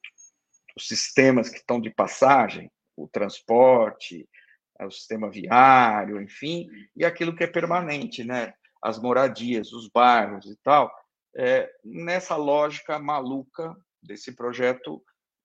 [0.77, 4.29] os sistemas que estão de passagem, o transporte,
[4.81, 8.53] o sistema viário, enfim, e aquilo que é permanente, né?
[8.83, 10.91] As moradias, os bairros e tal.
[11.37, 15.03] É, nessa lógica maluca desse projeto,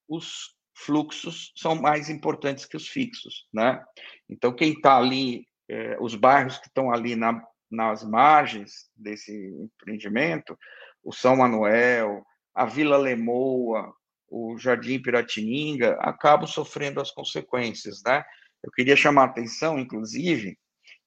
[0.08, 3.84] os fluxos são mais importantes que os fixos, né?
[4.30, 10.58] Então, quem está ali é, os bairros que estão ali na, nas margens desse empreendimento,
[11.04, 13.94] o São Manuel, a Vila Lemoa,
[14.30, 18.24] o Jardim Piratininga, acabam sofrendo as consequências, né?
[18.64, 20.58] Eu queria chamar a atenção, inclusive,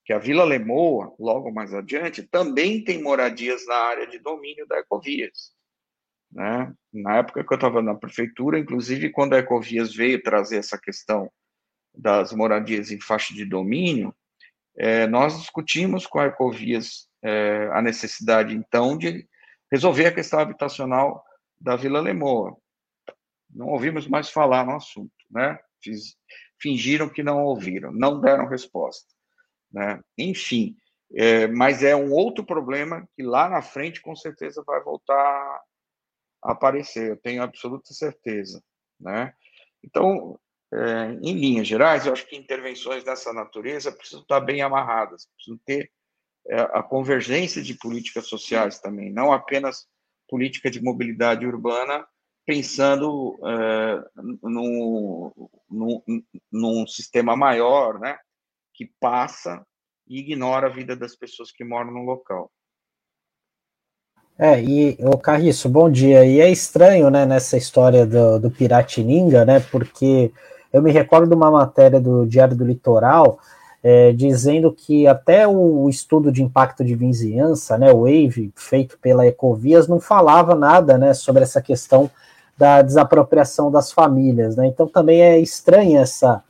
[0.05, 4.79] que a Vila Lemoa, logo mais adiante, também tem moradias na área de domínio da
[4.79, 5.51] Ecovias.
[6.31, 6.73] Né?
[6.93, 11.31] Na época que eu estava na prefeitura, inclusive quando a Ecovias veio trazer essa questão
[11.93, 14.13] das moradias em faixa de domínio,
[14.77, 19.27] é, nós discutimos com a Ecovias é, a necessidade, então, de
[19.71, 21.23] resolver a questão habitacional
[21.59, 22.55] da Vila Lemoa.
[23.49, 25.59] Não ouvimos mais falar no assunto, né?
[25.81, 26.15] Fiz,
[26.61, 29.07] fingiram que não ouviram, não deram resposta.
[29.71, 29.99] Né?
[30.17, 30.75] Enfim,
[31.15, 35.61] é, mas é um outro problema que lá na frente, com certeza, vai voltar
[36.41, 38.63] aparecer, eu tenho absoluta certeza.
[38.99, 39.33] Né?
[39.83, 40.39] Então,
[40.73, 45.59] é, em linhas gerais, eu acho que intervenções dessa natureza precisam estar bem amarradas, precisam
[45.65, 45.91] ter
[46.47, 49.87] é, a convergência de políticas sociais também, não apenas
[50.27, 52.07] política de mobilidade urbana,
[52.45, 55.31] pensando é, num,
[55.69, 56.03] num,
[56.51, 58.17] num sistema maior, né,
[58.73, 59.65] que passa
[60.07, 62.51] e ignora a vida das pessoas que moram no local.
[64.41, 66.25] É, e o Carriço, bom dia.
[66.25, 70.31] E é estranho, né, nessa história do, do Piratininga, né, porque
[70.71, 73.37] eu me recordo de uma matéria do Diário do Litoral
[73.83, 79.27] é, dizendo que até o estudo de impacto de vizinhança, né, o WAVE, feito pela
[79.27, 82.09] Ecovias, não falava nada né, sobre essa questão
[82.57, 84.55] da desapropriação das famílias.
[84.55, 84.67] Né?
[84.67, 86.41] Então também é estranha essa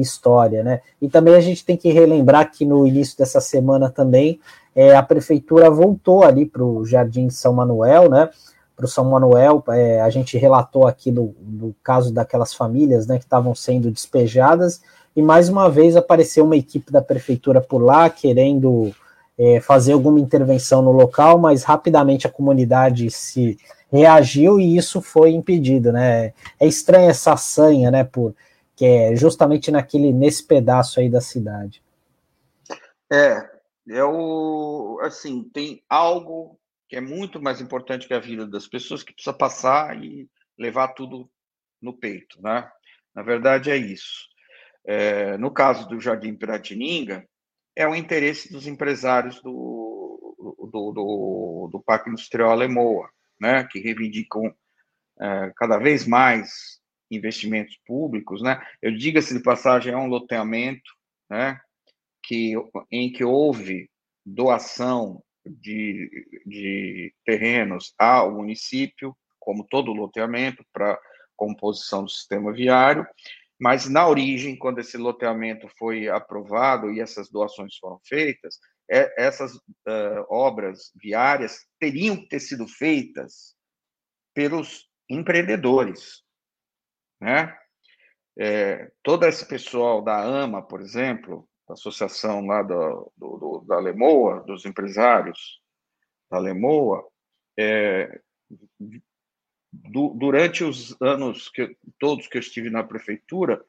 [0.00, 0.62] história.
[0.62, 0.80] Né?
[1.00, 4.40] E também a gente tem que relembrar que no início dessa semana também
[4.74, 8.30] é, a prefeitura voltou ali para o Jardim São Manuel, né?
[8.76, 9.62] para o São Manuel.
[9.68, 14.82] É, a gente relatou aqui do, do caso daquelas famílias né, que estavam sendo despejadas,
[15.14, 18.92] e mais uma vez apareceu uma equipe da prefeitura por lá querendo
[19.38, 23.58] é, fazer alguma intervenção no local, mas rapidamente a comunidade se
[23.92, 26.32] reagiu e isso foi impedido, né?
[26.58, 28.04] É estranha essa sanha, né?
[28.04, 28.34] Por
[28.76, 31.82] que é justamente naquele nesse pedaço aí da cidade.
[33.12, 33.50] É,
[33.88, 36.58] é o assim tem algo
[36.88, 40.88] que é muito mais importante que a vida das pessoas, que precisa passar e levar
[40.88, 41.26] tudo
[41.80, 42.70] no peito, né?
[43.14, 44.28] Na verdade, é isso.
[44.84, 47.26] É, no caso do Jardim Piratininga,
[47.74, 50.36] é o interesse dos empresários do,
[50.70, 53.08] do, do, do Parque Industrial Alemoa,
[53.40, 53.64] né?
[53.64, 54.54] Que reivindicam
[55.18, 56.78] é, cada vez mais
[57.14, 58.60] investimentos públicos, né?
[58.80, 60.90] Eu diga-se de passagem, é um loteamento,
[61.30, 61.60] né?
[62.24, 62.54] Que,
[62.90, 63.90] em que houve
[64.24, 66.08] doação de,
[66.46, 70.98] de terrenos ao município, como todo loteamento, para
[71.36, 73.06] composição do sistema viário,
[73.60, 78.58] mas na origem, quando esse loteamento foi aprovado e essas doações foram feitas,
[78.90, 83.54] é, essas uh, obras viárias teriam que ter sido feitas
[84.34, 86.22] pelos empreendedores,
[87.22, 87.56] né?
[88.36, 93.78] É, todo esse pessoal da AMA, por exemplo, da associação lá do, do, do, da
[93.78, 95.60] Lemoa, dos empresários
[96.28, 97.06] da Lemoa,
[97.56, 98.20] é,
[99.72, 103.64] durante os anos que todos que eu estive na prefeitura,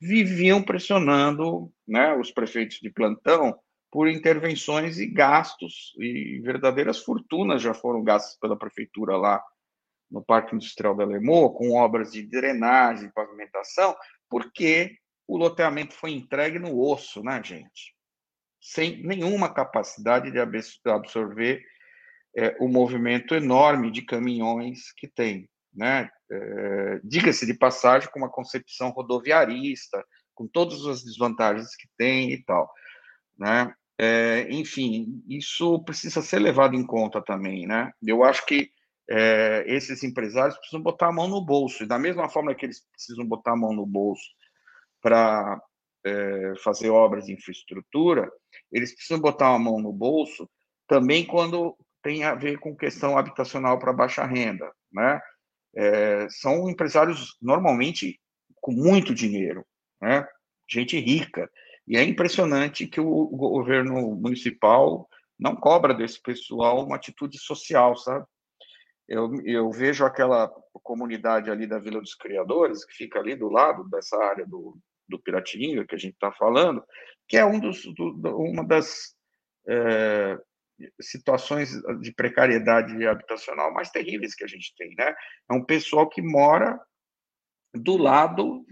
[0.00, 3.58] viviam pressionando né, os prefeitos de plantão
[3.90, 9.42] por intervenções e gastos, e verdadeiras fortunas já foram gastas pela prefeitura lá
[10.12, 13.96] no Parque Industrial da Lemoa, com obras de drenagem, pavimentação,
[14.28, 14.96] porque
[15.26, 17.94] o loteamento foi entregue no osso, né, gente?
[18.60, 21.64] Sem nenhuma capacidade de absorver
[22.36, 26.10] é, o movimento enorme de caminhões que tem, né?
[26.30, 32.44] É, Diga-se de passagem, com uma concepção rodoviarista, com todas as desvantagens que tem e
[32.44, 32.70] tal,
[33.38, 33.74] né?
[33.98, 37.92] É, enfim, isso precisa ser levado em conta também, né?
[38.02, 38.70] Eu acho que
[39.14, 42.82] é, esses empresários precisam botar a mão no bolso, e da mesma forma que eles
[42.90, 44.24] precisam botar a mão no bolso
[45.02, 45.60] para
[46.02, 48.32] é, fazer obras de infraestrutura,
[48.72, 50.48] eles precisam botar a mão no bolso
[50.88, 55.20] também quando tem a ver com questão habitacional para baixa renda, né?
[55.76, 58.18] É, são empresários normalmente
[58.62, 59.62] com muito dinheiro,
[60.00, 60.26] né?
[60.70, 61.50] Gente rica.
[61.86, 65.06] E é impressionante que o governo municipal
[65.38, 68.24] não cobra desse pessoal uma atitude social, sabe?
[69.08, 70.48] Eu, eu vejo aquela
[70.82, 75.18] comunidade ali da Vila dos Criadores, que fica ali do lado dessa área do, do
[75.18, 76.82] Piratininga que a gente está falando,
[77.28, 79.14] que é um dos, do, uma das
[79.68, 80.38] é,
[81.00, 85.14] situações de precariedade habitacional mais terríveis que a gente tem, né?
[85.50, 86.80] É um pessoal que mora
[87.74, 88.64] do lado,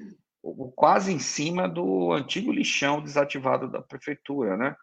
[0.75, 4.77] quase em cima do antigo lixão desativado da prefeitura, né?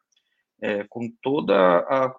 [0.59, 1.55] É, com todas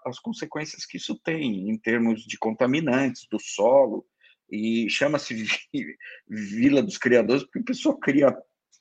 [0.05, 4.07] as consequências que isso tem em termos de contaminantes do solo,
[4.51, 5.35] e chama-se
[6.29, 8.37] Vila dos Criadores, porque o pessoal cria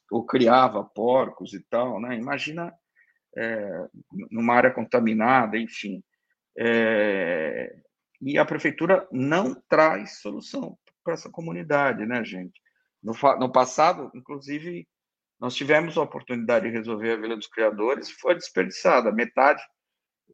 [0.10, 2.16] ou criava porcos e tal, né?
[2.16, 2.74] Imagina
[3.36, 3.88] é,
[4.32, 6.02] numa área contaminada, enfim.
[6.58, 7.76] É,
[8.22, 12.60] e a prefeitura não traz solução para essa comunidade, né, gente?
[13.04, 14.88] No, no, passado, inclusive,
[15.40, 19.12] nós tivemos a oportunidade de resolver a Vila dos Criadores, foi desperdiçada.
[19.12, 19.62] Metade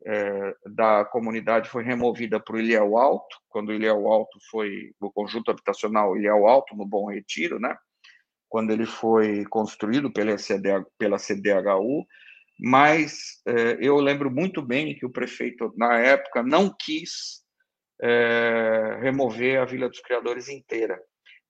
[0.05, 5.11] é, da comunidade foi removida para o Ilhéu Alto, quando o Ilhéu Alto foi, o
[5.11, 7.75] conjunto habitacional Ilhéu Alto, no Bom Retiro, né?
[8.47, 12.05] Quando ele foi construído pela, CDH, pela CDHU,
[12.59, 17.43] mas é, eu lembro muito bem que o prefeito, na época, não quis
[18.01, 21.01] é, remover a Vila dos Criadores inteira.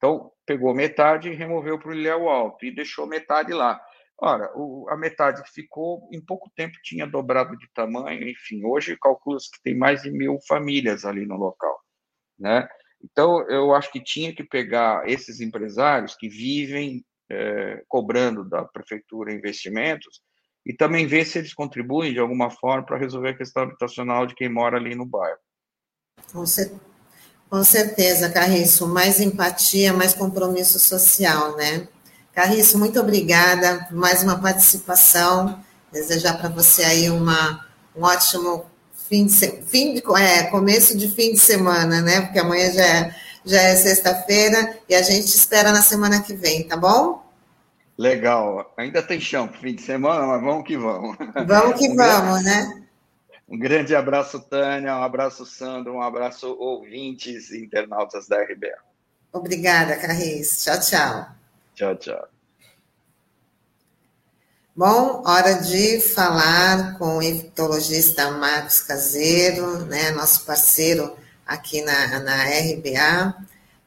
[0.04, 3.80] Então, pegou metade e removeu para o Ilhéu Alto e deixou metade lá.
[4.20, 8.98] Ora, o, a metade que ficou, em pouco tempo, tinha dobrado de tamanho, enfim, hoje
[8.98, 11.80] calcula-se que tem mais de mil famílias ali no local,
[12.38, 12.68] né?
[13.02, 19.34] Então, eu acho que tinha que pegar esses empresários que vivem é, cobrando da prefeitura
[19.34, 20.22] investimentos
[20.66, 24.36] e também ver se eles contribuem de alguma forma para resolver a questão habitacional de
[24.36, 25.40] quem mora ali no bairro.
[26.30, 26.93] Com, cer
[27.54, 28.88] com certeza, Carriço.
[28.88, 31.88] Mais empatia, mais compromisso social, né?
[32.34, 35.60] Carriço, muito obrigada por mais uma participação.
[35.92, 37.64] Desejar para você aí uma,
[37.96, 38.66] um ótimo
[39.08, 39.36] fim de,
[39.68, 42.22] fim de é, começo de fim de semana, né?
[42.22, 46.68] Porque amanhã já é, já é sexta-feira e a gente espera na semana que vem,
[46.68, 47.22] tá bom?
[47.96, 48.74] Legal.
[48.76, 51.16] Ainda tem chão para fim de semana, mas vamos que vamos.
[51.46, 52.83] Vamos que vamos, né?
[53.54, 58.76] Um grande abraço, Tânia, um abraço, Sandro, um abraço, ouvintes e internautas da RBA.
[59.32, 60.64] Obrigada, Carris.
[60.64, 61.28] Tchau, tchau.
[61.76, 62.28] Tchau, tchau.
[64.76, 72.46] Bom, hora de falar com o infectologista Marcos Caseiro, né, nosso parceiro aqui na, na
[72.46, 73.36] RBA.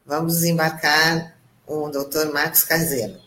[0.06, 1.34] Vamos embarcar
[1.66, 3.25] o doutor Marcos Caseiro.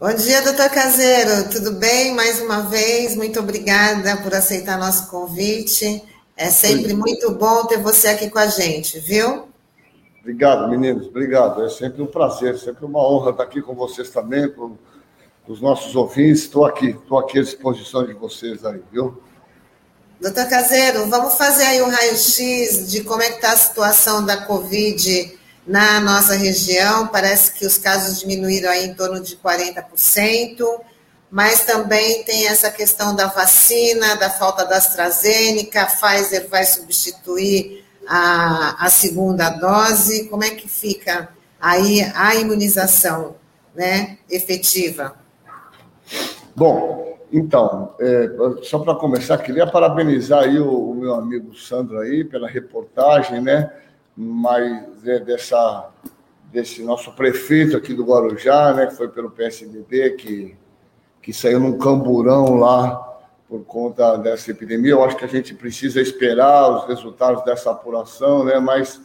[0.00, 2.14] Bom dia, doutor Caseiro, tudo bem?
[2.14, 6.02] Mais uma vez, muito obrigada por aceitar nosso convite.
[6.34, 9.46] É sempre muito bom ter você aqui com a gente, viu?
[10.20, 11.06] Obrigado, meninos.
[11.06, 11.62] Obrigado.
[11.62, 14.74] É sempre um prazer, sempre uma honra estar aqui com vocês também, com,
[15.46, 16.44] os nossos ouvintes.
[16.44, 19.22] Estou aqui, estou aqui à disposição de vocês aí, viu?
[20.18, 24.46] Doutor Caseiro, vamos fazer aí um raio-x de como é que está a situação da
[24.46, 27.06] Covid na nossa região.
[27.08, 29.84] Parece que os casos diminuíram aí em torno de 40%,
[31.30, 37.84] mas também tem essa questão da vacina, da falta da AstraZeneca, a Pfizer vai substituir
[38.06, 40.28] a, a segunda dose.
[40.28, 41.28] Como é que fica
[41.60, 43.36] aí a imunização
[43.74, 45.14] né, efetiva?
[46.56, 48.28] Bom, então, é,
[48.62, 53.72] só para começar, queria parabenizar aí o, o, meu amigo Sandro aí pela reportagem, né?
[54.22, 55.90] Mas é dessa
[56.52, 58.86] desse nosso prefeito aqui do Guarujá, né?
[58.86, 60.56] Que foi pelo PSDB que
[61.22, 62.96] que saiu num camburão lá
[63.48, 64.92] por conta dessa epidemia.
[64.92, 68.58] Eu acho que a gente precisa esperar os resultados dessa apuração, né?
[68.58, 69.00] Mas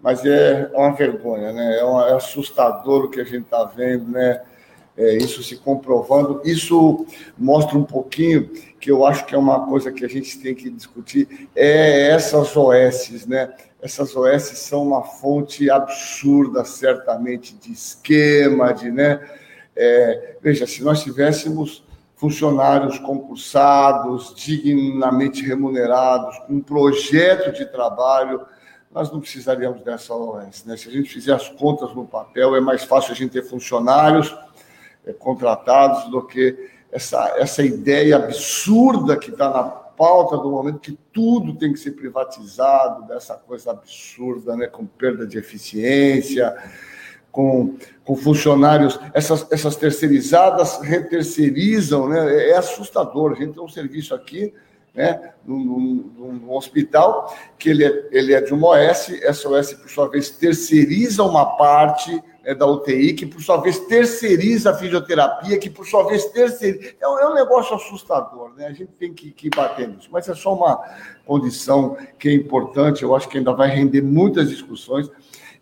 [0.00, 1.78] mas é uma vergonha, né?
[1.80, 4.40] É, uma, é assustador o que a gente está vendo, né?
[5.00, 6.42] é, isso se comprovando.
[6.44, 7.06] Isso
[7.38, 10.68] mostra um pouquinho que eu acho que é uma coisa que a gente tem que
[10.68, 13.52] discutir, é essas OS, né?
[13.82, 19.26] Essas OS são uma fonte absurda, certamente, de esquema, de, né?
[19.74, 21.82] É, veja, se nós tivéssemos
[22.16, 28.44] funcionários concursados, dignamente remunerados, com um projeto de trabalho,
[28.92, 30.64] nós não precisaríamos dessa OS.
[30.66, 30.76] Né?
[30.76, 34.36] Se a gente fizer as contas no papel, é mais fácil a gente ter funcionários
[35.06, 39.62] é, contratados do que essa, essa ideia absurda que está na
[40.00, 45.26] pauta do momento, que tudo tem que ser privatizado, dessa coisa absurda, né, com perda
[45.26, 46.56] de eficiência,
[47.30, 53.32] com, com funcionários, essas, essas terceirizadas reterceirizam, né, é, é assustador.
[53.32, 54.54] A gente tem um serviço aqui,
[54.94, 59.90] né, num, num, hospital, que ele é, ele é de uma OS, essa OS, por
[59.90, 65.58] sua vez, terceiriza uma parte é, da UTI, que por sua vez terceiriza a fisioterapia,
[65.58, 66.94] que por sua vez terceiriza.
[67.00, 68.66] É, é um negócio assustador, né?
[68.66, 70.08] A gente tem que, que bater nisso.
[70.10, 70.82] Mas é só uma
[71.24, 75.10] condição que é importante, eu acho que ainda vai render muitas discussões.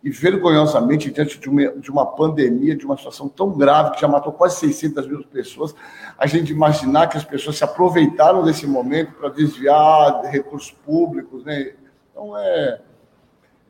[0.02, 4.06] E vergonhosamente, diante de uma, de uma pandemia, de uma situação tão grave, que já
[4.06, 5.74] matou quase 600 mil pessoas,
[6.16, 11.72] a gente imaginar que as pessoas se aproveitaram desse momento para desviar recursos públicos, né?
[12.12, 12.80] Então é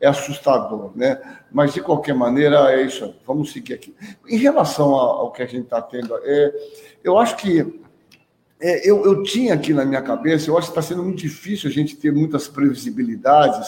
[0.01, 1.19] é assustador, né?
[1.51, 3.13] Mas, de qualquer maneira, é isso.
[3.25, 3.95] Vamos seguir aqui.
[4.27, 6.53] Em relação ao que a gente está tendo, é,
[7.03, 7.81] eu acho que
[8.61, 11.69] é, eu, eu tinha aqui na minha cabeça, eu acho que está sendo muito difícil
[11.69, 13.67] a gente ter muitas previsibilidades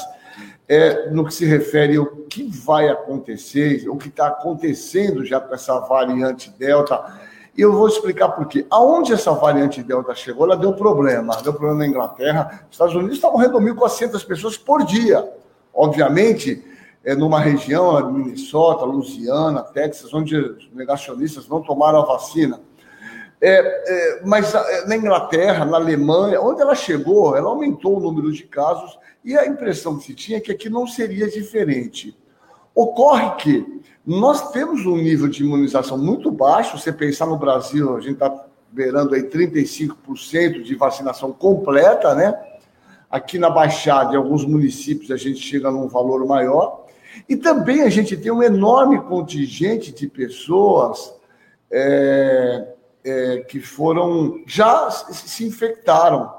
[0.67, 5.53] é, no que se refere ao que vai acontecer, o que está acontecendo já com
[5.53, 7.19] essa variante Delta.
[7.57, 8.65] E eu vou explicar por quê.
[8.69, 11.35] Aonde essa variante Delta chegou, ela deu problema.
[11.41, 12.65] Deu problema na Inglaterra.
[12.69, 15.29] Os Estados Unidos estavam morrendo 1.400 pessoas por dia.
[15.73, 16.63] Obviamente,
[17.03, 22.59] é numa região, Minnesota, Louisiana, Texas, onde os negacionistas não tomaram a vacina.
[23.41, 28.31] É, é, mas é, na Inglaterra, na Alemanha, onde ela chegou, ela aumentou o número
[28.31, 32.15] de casos e a impressão que se tinha é que aqui não seria diferente.
[32.75, 37.99] Ocorre que nós temos um nível de imunização muito baixo, você pensar no Brasil, a
[37.99, 42.33] gente está beirando aí 35% de vacinação completa, né?
[43.11, 46.85] Aqui na Baixada, em alguns municípios, a gente chega num valor maior.
[47.27, 51.13] E também a gente tem um enorme contingente de pessoas
[51.69, 52.67] é,
[53.03, 56.31] é, que foram, já se infectaram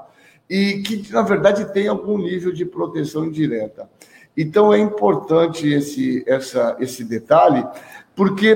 [0.48, 3.88] e que, na verdade, tem algum nível de proteção indireta.
[4.36, 7.66] Então, é importante esse, essa, esse detalhe,
[8.14, 8.54] porque,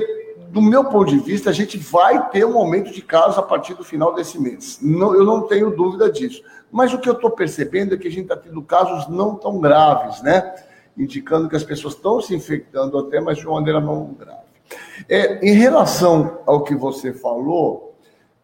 [0.49, 3.73] do meu ponto de vista, a gente vai ter um aumento de casos a partir
[3.75, 4.79] do final desse mês.
[4.81, 6.41] Não, eu não tenho dúvida disso.
[6.71, 9.59] Mas o que eu estou percebendo é que a gente está tendo casos não tão
[9.59, 10.55] graves, né?
[10.97, 14.47] Indicando que as pessoas estão se infectando até, mas de uma maneira não grave.
[15.07, 17.95] É, em relação ao que você falou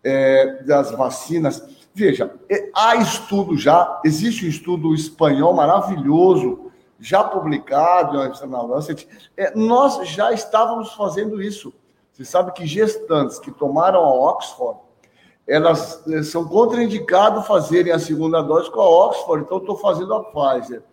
[0.04, 1.64] é, das vacinas,
[1.94, 8.18] veja, é, há estudo já, existe um estudo espanhol maravilhoso, já publicado
[8.48, 11.74] na Lancet, é, nós já estávamos fazendo isso.
[12.14, 14.80] Você sabe que gestantes que tomaram a Oxford
[15.48, 20.24] elas eh, são contraindicadas fazerem a segunda dose com a Oxford, então estou fazendo a
[20.24, 20.84] Pfizer.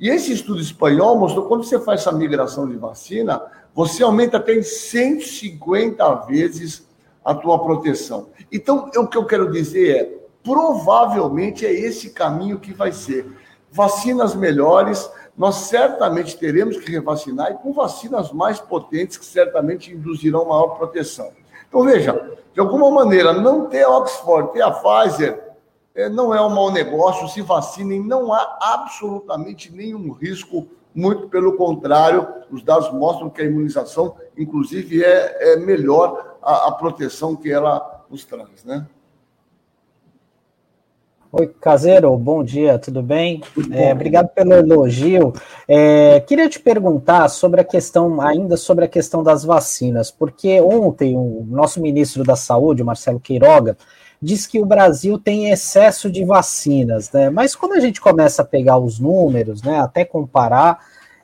[0.00, 3.42] E esse estudo espanhol mostrou que quando você faz essa migração de vacina,
[3.74, 6.86] você aumenta até em 150 vezes
[7.24, 8.28] a tua proteção.
[8.50, 13.26] Então, o que eu quero dizer é, provavelmente é esse caminho que vai ser.
[13.70, 20.46] Vacinas melhores, nós certamente teremos que revacinar e com vacinas mais potentes que certamente induzirão
[20.46, 21.30] maior proteção.
[21.68, 25.38] Então, veja, de alguma maneira, não ter a Oxford, ter a Pfizer,
[25.94, 31.58] é, não é um mau negócio, se vacinem, não há absolutamente nenhum risco muito pelo
[31.58, 37.52] contrário, os dados mostram que a imunização, inclusive, é, é melhor a, a proteção que
[37.52, 38.86] ela nos traz, né?
[41.38, 43.42] Oi, Caseiro, bom dia, tudo bem?
[43.70, 45.34] É, obrigado pelo elogio.
[45.68, 51.14] É, queria te perguntar sobre a questão, ainda sobre a questão das vacinas, porque ontem
[51.14, 53.76] o nosso ministro da Saúde, Marcelo Queiroga,
[54.20, 57.28] disse que o Brasil tem excesso de vacinas, né?
[57.28, 60.78] Mas quando a gente começa a pegar os números, né, até comparar,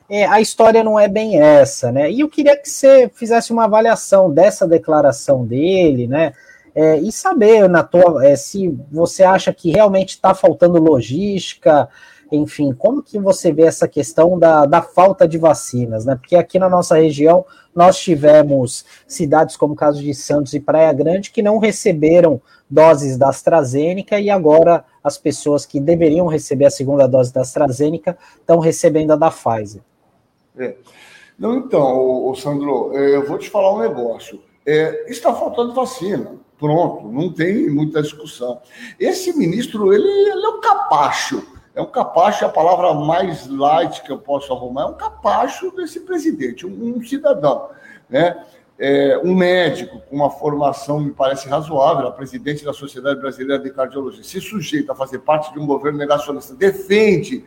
[0.07, 2.11] é, a história não é bem essa, né?
[2.11, 6.33] E eu queria que você fizesse uma avaliação dessa declaração dele, né?
[6.75, 11.87] É, e saber na tua, é, se você acha que realmente está faltando logística,
[12.31, 16.15] enfim, como que você vê essa questão da, da falta de vacinas, né?
[16.15, 17.45] Porque aqui na nossa região
[17.75, 23.17] nós tivemos cidades como o caso de Santos e Praia Grande que não receberam doses
[23.17, 28.57] da AstraZeneca e agora as pessoas que deveriam receber a segunda dose da AstraZeneca estão
[28.57, 29.81] recebendo a da Pfizer.
[30.57, 30.75] É.
[31.37, 34.41] Não, então, o Sandro, é, eu vou te falar um negócio.
[34.65, 36.31] É, está faltando vacina.
[36.63, 38.61] Pronto, não tem muita discussão.
[38.97, 41.45] Esse ministro, ele, ele é um capacho.
[41.75, 45.75] É um capacho, é a palavra mais light que eu posso arrumar, é um capacho
[45.75, 47.67] desse presidente, um, um cidadão.
[48.09, 48.41] Né?
[48.79, 53.69] É, um médico com uma formação, me parece razoável, a presidente da Sociedade Brasileira de
[53.69, 57.43] Cardiologia, se sujeita a fazer parte de um governo negacionista, defende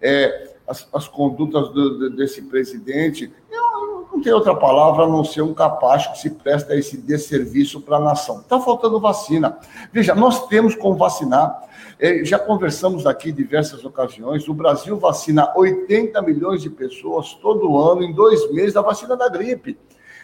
[0.00, 3.71] é, as, as, condutas do, desse presidente, eu
[4.12, 7.96] não tem outra palavra a não ser um capacho que se presta esse desserviço para
[7.96, 8.40] a nação.
[8.40, 9.58] Está faltando vacina.
[9.90, 11.62] Veja, nós temos como vacinar.
[11.98, 14.46] É, já conversamos aqui diversas ocasiões.
[14.48, 19.28] O Brasil vacina 80 milhões de pessoas todo ano, em dois meses, da vacina da
[19.28, 19.78] gripe.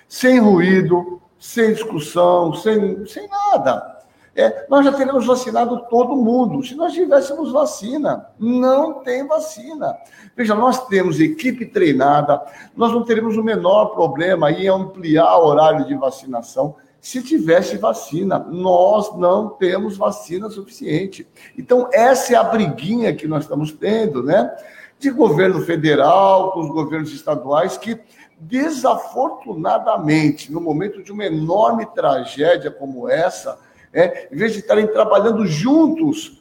[0.06, 3.97] Sem ruído, sem discussão, sem, sem nada.
[4.38, 6.64] É, nós já teríamos vacinado todo mundo.
[6.64, 9.98] Se nós tivéssemos vacina, não tem vacina.
[10.36, 12.40] Veja, nós temos equipe treinada,
[12.76, 18.38] nós não teríamos o menor problema em ampliar o horário de vacinação se tivesse vacina.
[18.38, 21.26] Nós não temos vacina suficiente.
[21.58, 24.56] Então, essa é a briguinha que nós estamos tendo, né?
[25.00, 27.98] De governo federal, com os governos estaduais, que
[28.38, 33.58] desafortunadamente, no momento de uma enorme tragédia como essa,
[33.92, 36.38] é, em vez de estarem trabalhando juntos,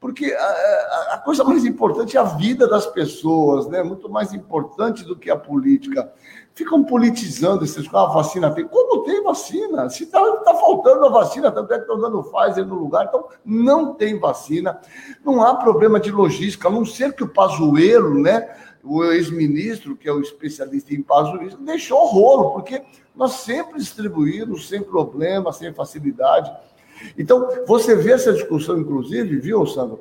[0.00, 3.82] porque a, a, coisa mais importante é a vida das pessoas, né?
[3.82, 6.12] muito mais importante do que a política.
[6.54, 8.66] Ficam politizando esses ah, a vacina tem.
[8.66, 9.88] Como tem vacina?
[9.90, 13.28] Se está tá faltando a vacina, tanto é que estão dando Pfizer no lugar, então
[13.44, 14.80] não tem vacina.
[15.24, 18.48] Não há problema de logística, a não ser que o Pazuello, né?
[18.82, 22.82] o ex-ministro, que é o especialista em pazulismo, deixou rolo, porque
[23.14, 26.50] nós sempre distribuímos sem problema, sem facilidade.
[27.16, 30.00] Então, você vê essa discussão, inclusive, viu, Sandro?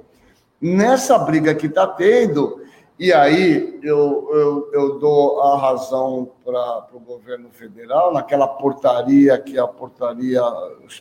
[0.61, 2.61] Nessa briga que está tendo,
[2.99, 9.55] e aí eu, eu, eu dou a razão para o governo federal, naquela portaria, que
[9.55, 10.41] é a portaria,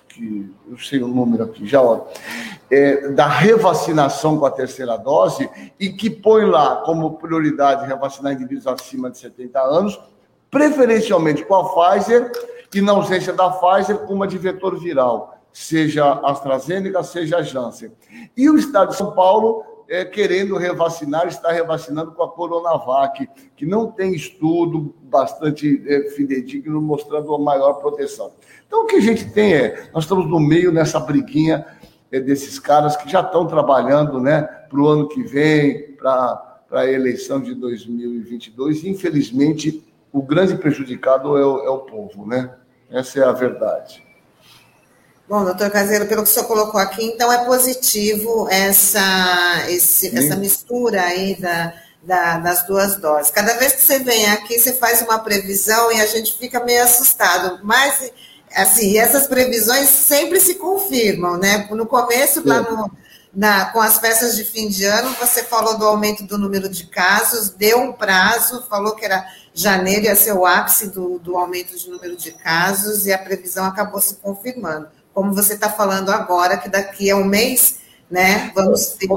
[0.07, 2.05] que eu sei o número aqui já, ó,
[2.71, 5.49] é, da revacinação com a terceira dose,
[5.81, 9.99] e que põe lá como prioridade revacinar indivíduos acima de 70 anos,
[10.51, 12.31] preferencialmente com a Pfizer,
[12.75, 17.91] e na ausência da Pfizer, com uma de vetor viral seja AstraZeneca, seja Janssen.
[18.37, 23.27] E o Estado de São Paulo, é, querendo revacinar, está revacinando com a Coronavac,
[23.57, 28.33] que não tem estudo bastante é, fidedigno mostrando a maior proteção.
[28.67, 31.65] Então, o que a gente tem é, nós estamos no meio nessa briguinha
[32.13, 36.87] é, desses caras que já estão trabalhando né, para o ano que vem, para a
[36.87, 38.85] eleição de 2022.
[38.85, 39.83] E, infelizmente,
[40.13, 42.55] o grande prejudicado é o, é o povo, né?
[42.91, 44.06] Essa é a verdade.
[45.29, 50.37] Bom, doutor Caseiro, pelo que o senhor colocou aqui, então é positivo essa, esse, essa
[50.37, 53.33] mistura aí da, da, das duas doses.
[53.33, 56.85] Cada vez que você vem aqui, você faz uma previsão e a gente fica meio
[56.85, 57.59] assustado.
[57.65, 58.13] Mas,
[58.55, 61.67] assim, essas previsões sempre se confirmam, né?
[61.73, 62.89] No começo, lá no,
[63.35, 66.87] na, com as festas de fim de ano, você falou do aumento do número de
[66.87, 71.77] casos, deu um prazo, falou que era janeiro ia ser o ápice do, do aumento
[71.77, 74.87] de número de casos e a previsão acabou se confirmando
[75.17, 79.09] como você está falando agora, que daqui a um mês, né, vamos ter,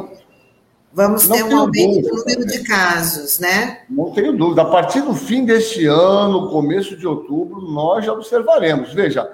[0.94, 3.82] vamos ter um aumento do número de casos, né?
[3.90, 4.62] Não tenho dúvida.
[4.62, 8.94] A partir do fim deste ano, começo de outubro, nós já observaremos.
[8.94, 9.30] Veja,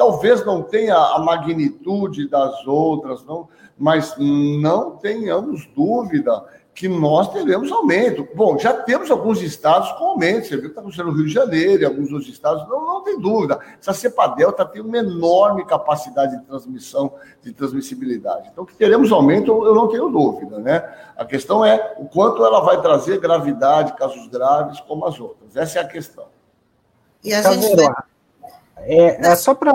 [0.00, 3.46] Talvez não tenha a magnitude das outras, não,
[3.78, 6.42] mas não tenhamos dúvida
[6.80, 8.26] que nós teremos aumento.
[8.34, 10.46] Bom, já temos alguns estados com aumento.
[10.46, 13.04] Você viu que está acontecendo no Rio de Janeiro e alguns outros estados, não, não
[13.04, 13.60] tem dúvida.
[13.78, 17.12] Essa cepa delta tem uma enorme capacidade de transmissão,
[17.42, 18.48] de transmissibilidade.
[18.50, 20.90] Então, que teremos aumento, eu não tenho dúvida, né?
[21.18, 25.54] A questão é o quanto ela vai trazer gravidade, casos graves, como as outras.
[25.54, 26.24] Essa é a questão.
[27.22, 27.92] E a gente vai...
[28.78, 29.70] É, é, só para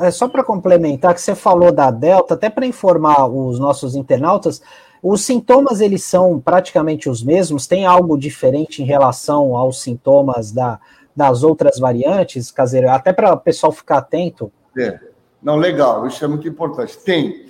[0.00, 3.96] é, é só para complementar que você falou da Delta, até para informar os nossos
[3.96, 4.62] internautas,
[5.02, 7.66] os sintomas eles são praticamente os mesmos?
[7.66, 10.80] Tem algo diferente em relação aos sintomas da,
[11.14, 12.90] das outras variantes, caseiro?
[12.90, 14.52] Até para o pessoal ficar atento.
[14.76, 14.98] É.
[15.42, 16.98] Não, legal, isso é muito importante.
[16.98, 17.46] Tem.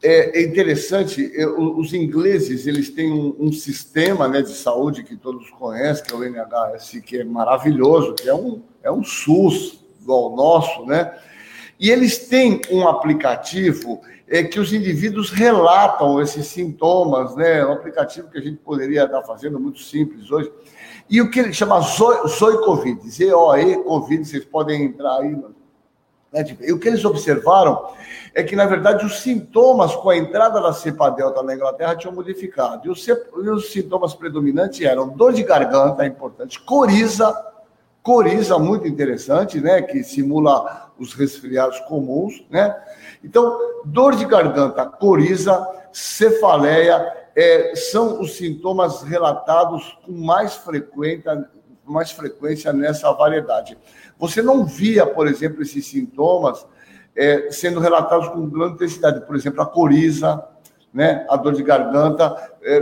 [0.00, 5.16] É, é interessante, é, os ingleses eles têm um, um, sistema né, de saúde que
[5.16, 9.84] todos conhecem, que é o NHS, que é maravilhoso, que é um, é um SUS
[10.00, 11.12] igual ao nosso, né?
[11.80, 14.00] E eles têm um aplicativo
[14.30, 17.64] é, que os indivíduos relatam esses sintomas, né?
[17.64, 20.52] Um aplicativo que a gente poderia estar fazendo muito simples hoje.
[21.08, 25.34] E o que ele chama Zoe Covid, Z-O-E Covid, vocês podem entrar aí.
[26.32, 26.56] Né?
[26.60, 27.88] E o que eles observaram
[28.34, 32.14] é que, na verdade, os sintomas com a entrada da cepa delta na Inglaterra tinham
[32.14, 32.86] modificado.
[32.86, 37.34] E os, os sintomas predominantes eram dor de garganta, é importante, coriza,
[38.02, 39.80] coriza muito interessante, né?
[39.80, 42.76] Que simula os resfriados comuns, né?
[43.22, 51.48] Então, dor de garganta, coriza, cefaleia, é, são os sintomas relatados com mais frequência,
[51.84, 53.78] mais frequência nessa variedade.
[54.18, 56.66] Você não via, por exemplo, esses sintomas
[57.14, 59.20] é, sendo relatados com grande intensidade.
[59.26, 60.44] Por exemplo, a coriza,
[60.92, 62.80] né, a dor de garganta, é,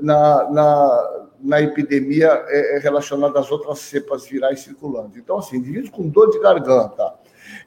[0.00, 5.16] na, na, na epidemia é, é relacionada às outras cepas virais circulantes.
[5.16, 7.14] Então, assim, indivíduos com dor de garganta,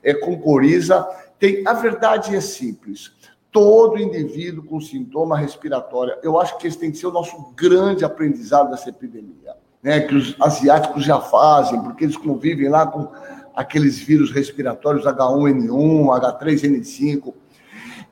[0.03, 1.07] é, com coriza,
[1.42, 3.12] tem, a verdade é simples.
[3.52, 8.06] Todo indivíduo com sintoma respiratório, eu acho que esse tem que ser o nosso grande
[8.06, 10.02] aprendizado dessa epidemia, né?
[10.02, 13.10] Que os asiáticos já fazem, porque eles convivem lá com
[13.56, 17.34] aqueles vírus respiratórios H1N1, H3N5.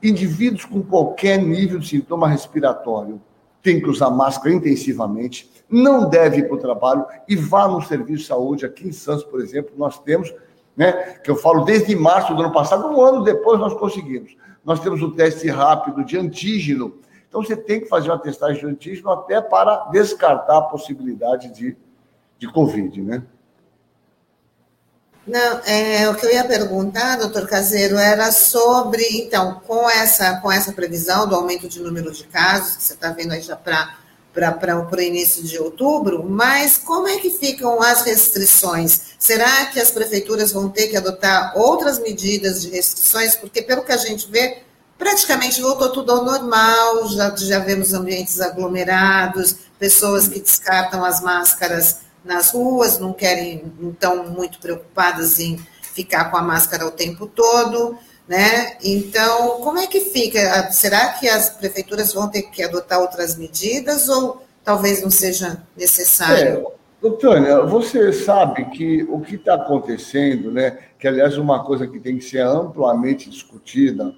[0.02, 3.22] Indivíduos com qualquer nível de sintoma respiratório
[3.62, 8.22] têm que usar máscara intensivamente, não deve ir para o trabalho e vá no serviço
[8.22, 8.66] de saúde.
[8.66, 10.34] Aqui em Santos, por exemplo, nós temos
[10.76, 10.92] né?
[11.22, 14.36] Que eu falo desde março do ano passado, um ano depois nós conseguimos.
[14.64, 16.98] Nós temos o teste rápido de antígeno.
[17.28, 21.76] Então você tem que fazer uma testagem de antígeno até para descartar a possibilidade de,
[22.38, 23.22] de Covid, né?
[25.26, 30.50] Não, é, o que eu ia perguntar, doutor Caseiro, era sobre, então, com essa, com
[30.50, 33.99] essa previsão do aumento de número de casos, que você está vendo aí já para
[34.32, 39.00] para o início de outubro, mas como é que ficam as restrições?
[39.18, 43.34] Será que as prefeituras vão ter que adotar outras medidas de restrições?
[43.34, 44.58] Porque, pelo que a gente vê,
[44.96, 51.98] praticamente voltou tudo ao normal, já, já vemos ambientes aglomerados, pessoas que descartam as máscaras
[52.24, 55.58] nas ruas, não querem, não estão muito preocupadas em
[55.94, 57.98] ficar com a máscara o tempo todo
[58.30, 58.76] né?
[58.84, 60.70] Então, como é que fica?
[60.70, 66.64] Será que as prefeituras vão ter que adotar outras medidas ou talvez não seja necessário?
[66.64, 66.80] É.
[67.02, 70.78] Doutora, você sabe que o que está acontecendo, né?
[70.96, 74.14] Que aliás uma coisa que tem que ser amplamente discutida,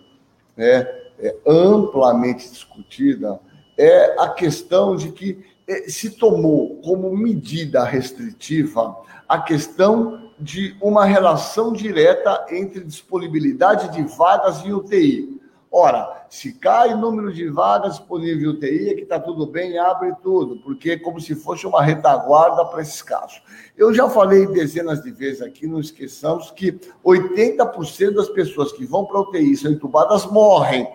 [0.54, 0.86] né?
[1.18, 3.40] É, amplamente discutida,
[3.78, 8.94] é a questão de que é, se tomou como medida restritiva
[9.26, 15.40] a questão de uma relação direta entre disponibilidade de vagas em UTI.
[15.70, 19.78] Ora, se cai o número de vagas disponíveis em UTI, é que está tudo bem,
[19.78, 23.40] abre tudo, porque é como se fosse uma retaguarda para esses casos.
[23.76, 26.72] Eu já falei dezenas de vezes aqui, não esqueçamos que
[27.04, 30.86] 80% das pessoas que vão para UTI são entubadas morrem.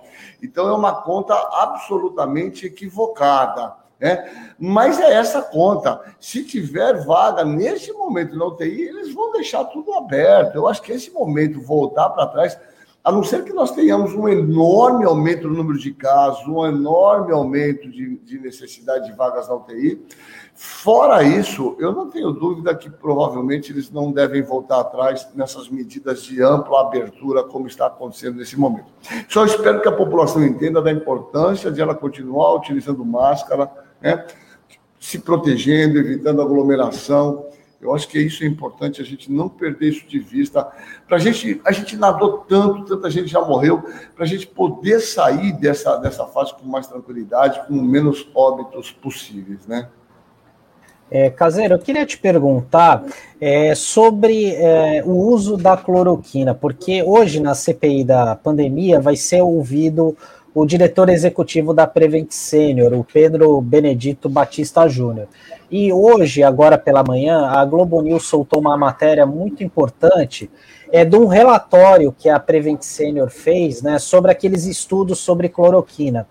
[0.43, 3.86] Então é uma conta absolutamente equivocada.
[3.99, 4.53] Né?
[4.59, 6.01] Mas é essa conta.
[6.19, 10.55] Se tiver vaga nesse momento na UTI, eles vão deixar tudo aberto.
[10.55, 12.59] Eu acho que esse momento voltar para trás,
[13.03, 17.31] a não ser que nós tenhamos um enorme aumento no número de casos, um enorme
[17.31, 20.05] aumento de, de necessidade de vagas na UTI.
[20.53, 26.23] Fora isso, eu não tenho dúvida que provavelmente eles não devem voltar atrás nessas medidas
[26.23, 28.91] de ampla abertura, como está acontecendo nesse momento.
[29.29, 34.25] Só espero que a população entenda da importância de ela continuar utilizando máscara né?
[34.99, 37.45] se protegendo, evitando aglomeração.
[37.79, 40.67] Eu acho que isso é importante a gente não perder isso de vista.
[41.07, 43.83] Para a gente, a gente nadou tanto, tanta gente já morreu,
[44.15, 49.67] para a gente poder sair dessa, dessa fase com mais tranquilidade, com menos óbitos possíveis,
[49.67, 49.87] né?
[51.09, 53.05] É, Caseiro, eu queria te perguntar
[53.39, 59.41] é, sobre é, o uso da cloroquina, porque hoje na CPI da pandemia vai ser
[59.41, 60.17] ouvido
[60.59, 65.27] o diretor executivo da Prevent Senior, o Pedro Benedito Batista Júnior.
[65.69, 70.49] E hoje, agora pela manhã, a Globo News soltou uma matéria muito importante
[70.91, 76.27] é, de um relatório que a Prevent Senior fez né, sobre aqueles estudos sobre cloroquina.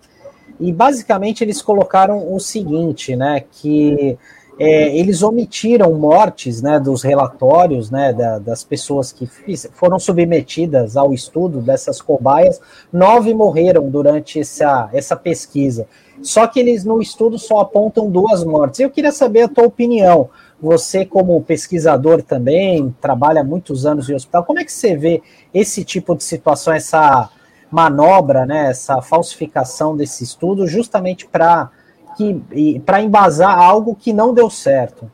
[0.59, 4.17] E basicamente eles colocaram o seguinte, né, que
[4.59, 10.97] é, eles omitiram mortes né, dos relatórios né, da, das pessoas que fiz, foram submetidas
[10.97, 12.59] ao estudo dessas cobaias.
[12.91, 15.87] Nove morreram durante essa, essa pesquisa.
[16.21, 18.79] Só que eles no estudo só apontam duas mortes.
[18.79, 20.29] Eu queria saber a tua opinião.
[20.59, 25.21] Você, como pesquisador também, trabalha muitos anos em hospital, como é que você vê
[25.53, 27.29] esse tipo de situação, essa
[27.69, 31.69] manobra, né, essa falsificação desse estudo, justamente para
[32.17, 35.09] que para embasar algo que não deu certo.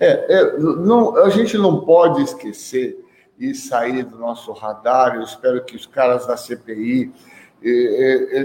[0.00, 2.98] É, é, não, a gente não pode esquecer
[3.38, 5.16] e sair do nosso radar.
[5.16, 7.12] Eu espero que os caras da CPI,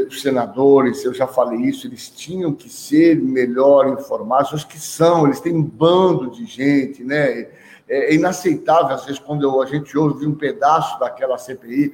[0.07, 4.51] os senadores, eu já falei isso, eles tinham que ser melhor informados.
[4.51, 7.47] Os que são, eles têm um bando de gente, né?
[7.89, 11.93] É, é inaceitável, às vezes, quando eu, a gente ouve um pedaço daquela CPI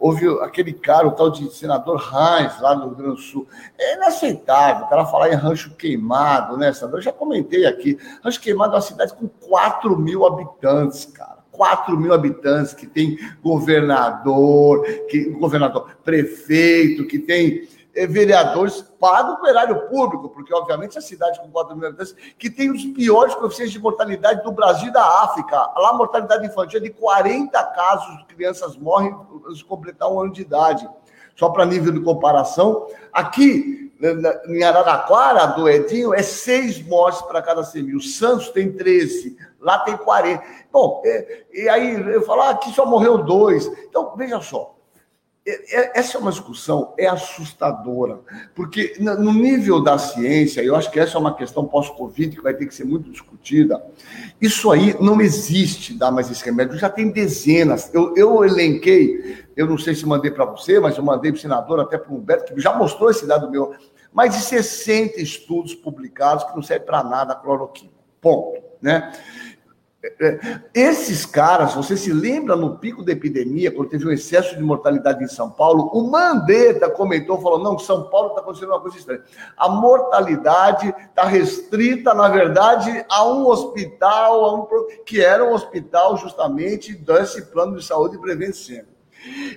[0.00, 3.46] Houve aquele cara, o tal de senador Heinz, lá no Rio Grande do Sul.
[3.78, 6.96] É inaceitável o cara falar em rancho queimado, né, Sandra?
[6.96, 7.98] Eu já comentei aqui.
[8.24, 11.40] Rancho queimado é uma cidade com 4 mil habitantes, cara.
[11.52, 19.88] 4 mil habitantes, que tem governador, que governador, prefeito, que tem vereadores pagam o erário
[19.88, 23.80] público, porque, obviamente, a cidade com 4 mil habitantes, que tem os piores coeficientes de
[23.80, 25.56] mortalidade do Brasil e da África.
[25.56, 29.14] Lá, a mortalidade infantil é de 40 casos de crianças morrem
[29.54, 30.88] se completar um ano de idade.
[31.36, 33.90] Só para nível de comparação, aqui
[34.48, 38.00] em Araraquara, do Edinho, é seis mortes para cada 100 mil.
[38.00, 40.42] Santos tem 13, lá tem 40.
[40.72, 43.66] Bom, é, e aí eu falo, ah, aqui só morreu dois.
[43.88, 44.74] Então, veja só,
[45.46, 48.20] essa é uma discussão é assustadora,
[48.54, 52.52] porque no nível da ciência, eu acho que essa é uma questão pós-Covid que vai
[52.52, 53.82] ter que ser muito discutida.
[54.40, 57.92] Isso aí não existe, dar mais esse remédio, já tem dezenas.
[57.94, 61.40] Eu, eu elenquei, eu não sei se mandei para você, mas eu mandei para o
[61.40, 63.74] senador, até para o Humberto, que já mostrou esse dado meu,
[64.12, 67.92] mais de 60 estudos publicados que não servem para nada a cloroquina.
[68.20, 68.60] Ponto.
[68.82, 69.12] Né?
[70.72, 75.22] Esses caras, você se lembra no pico da epidemia, quando teve um excesso de mortalidade
[75.22, 79.22] em São Paulo, o Mandetta comentou, falou, não, São Paulo está acontecendo uma coisa estranha.
[79.58, 84.66] A mortalidade está restrita, na verdade, a um hospital, a um,
[85.04, 88.82] que era um hospital justamente desse plano de saúde e prevenção.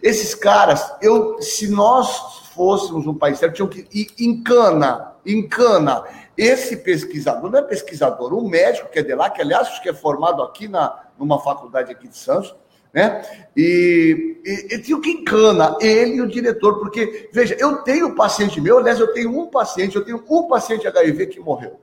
[0.01, 5.47] Esses caras, eu, se nós fôssemos um país sério, tinham que ir em cana, em
[5.47, 6.03] cana
[6.37, 9.89] esse pesquisador, não é pesquisador, um médico que é de lá, que aliás acho que
[9.89, 12.55] é formado aqui na, numa faculdade aqui de Santos,
[12.93, 13.23] né?
[13.57, 18.61] E, e, e tinha que encana, ele e o diretor, porque, veja, eu tenho paciente
[18.61, 21.79] meu, aliás, eu tenho um paciente, eu tenho um paciente HIV que morreu.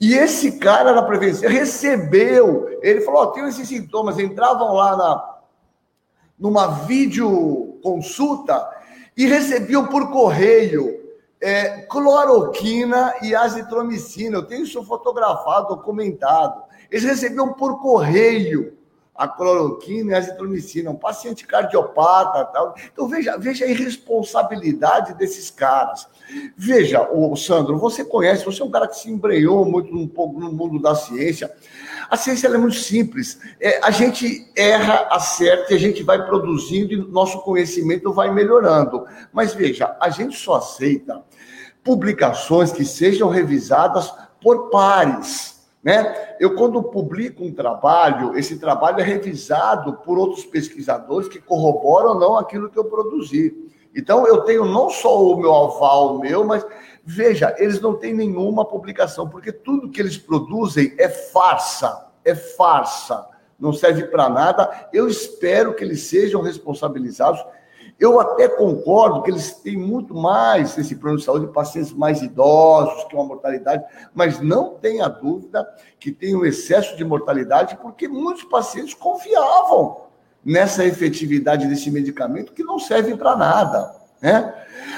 [0.00, 5.34] E esse cara na prevenção recebeu, ele falou: oh, tem esses sintomas, entravam lá na,
[6.38, 8.68] numa videoconsulta
[9.16, 11.03] e recebiam por correio
[11.44, 14.38] é, cloroquina e azitromicina.
[14.38, 16.62] Eu tenho isso fotografado, documentado.
[16.90, 18.78] Eles recebiam por correio
[19.14, 22.74] a cloroquina e a azitromicina, um paciente cardiopata tal.
[22.92, 26.08] Então veja, veja a irresponsabilidade desses caras.
[26.56, 30.40] Veja, o Sandro, você conhece, você é um cara que se embrenhou muito um pouco
[30.40, 31.54] no mundo da ciência.
[32.10, 33.38] A ciência é muito simples.
[33.60, 39.06] É, a gente erra, acerta e a gente vai produzindo e nosso conhecimento vai melhorando.
[39.32, 41.22] Mas veja, a gente só aceita
[41.84, 44.12] publicações que sejam revisadas
[44.42, 45.54] por pares.
[45.82, 46.34] Né?
[46.40, 52.18] Eu, quando publico um trabalho, esse trabalho é revisado por outros pesquisadores que corroboram ou
[52.18, 53.54] não aquilo que eu produzi.
[53.94, 56.66] Então, eu tenho não só o meu aval meu, mas
[57.04, 63.28] veja, eles não têm nenhuma publicação, porque tudo que eles produzem é farsa, é farsa,
[63.60, 64.88] não serve para nada.
[64.92, 67.44] Eu espero que eles sejam responsabilizados
[67.98, 73.04] eu até concordo que eles têm muito mais esse plano de saúde, pacientes mais idosos,
[73.04, 75.66] que uma mortalidade, mas não tenha dúvida
[75.98, 80.04] que tem um excesso de mortalidade, porque muitos pacientes confiavam
[80.44, 83.94] nessa efetividade desse medicamento que não serve para nada.
[84.20, 84.52] Né?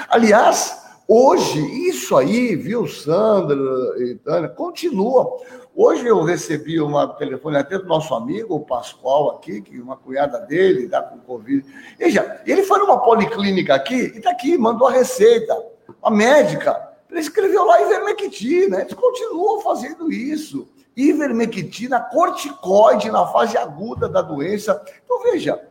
[0.09, 3.57] Aliás, hoje, isso aí, viu, Sandra
[3.97, 5.39] e Tânia, continua.
[5.79, 10.39] Hoje eu recebi uma telefone até do nosso amigo, o Pascoal, aqui, que uma cunhada
[10.39, 11.63] dele está com Covid.
[11.99, 15.55] Veja, ele foi numa policlínica aqui e está aqui, mandou a receita.
[16.01, 16.73] A médica
[17.07, 20.67] prescreveu lá ivermectina, eles continuam fazendo isso.
[20.95, 24.83] Ivermectina, corticoide na fase aguda da doença.
[25.05, 25.61] Então, veja,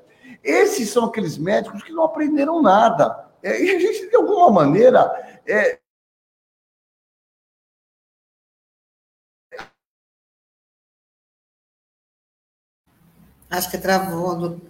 [0.41, 3.27] esses são aqueles médicos que não aprenderam nada.
[3.43, 5.81] É, e a gente, de alguma maneira, é,
[13.51, 14.37] Acho que travou.
[14.37, 14.63] Do...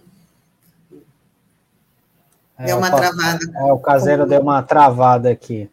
[2.57, 3.39] É, deu uma travada.
[3.55, 5.69] É, o caseiro deu uma travada aqui.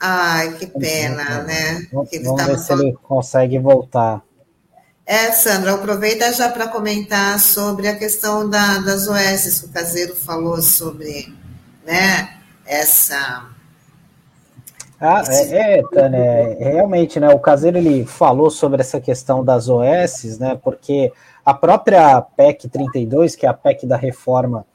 [0.00, 1.88] Ai, que pena, né?
[1.92, 4.22] Vamos, vamos ver se ele consegue voltar.
[5.04, 10.14] É, Sandra, aproveita já para comentar sobre a questão da, das OS, que o caseiro
[10.14, 11.34] falou sobre
[11.84, 12.36] né,
[12.66, 13.46] essa.
[15.00, 15.82] Ah, é, é,
[16.60, 17.28] é, realmente, né?
[17.28, 20.58] O caseiro ele falou sobre essa questão das OS, né?
[20.62, 21.12] Porque
[21.44, 24.66] a própria PEC 32, que é a PEC da reforma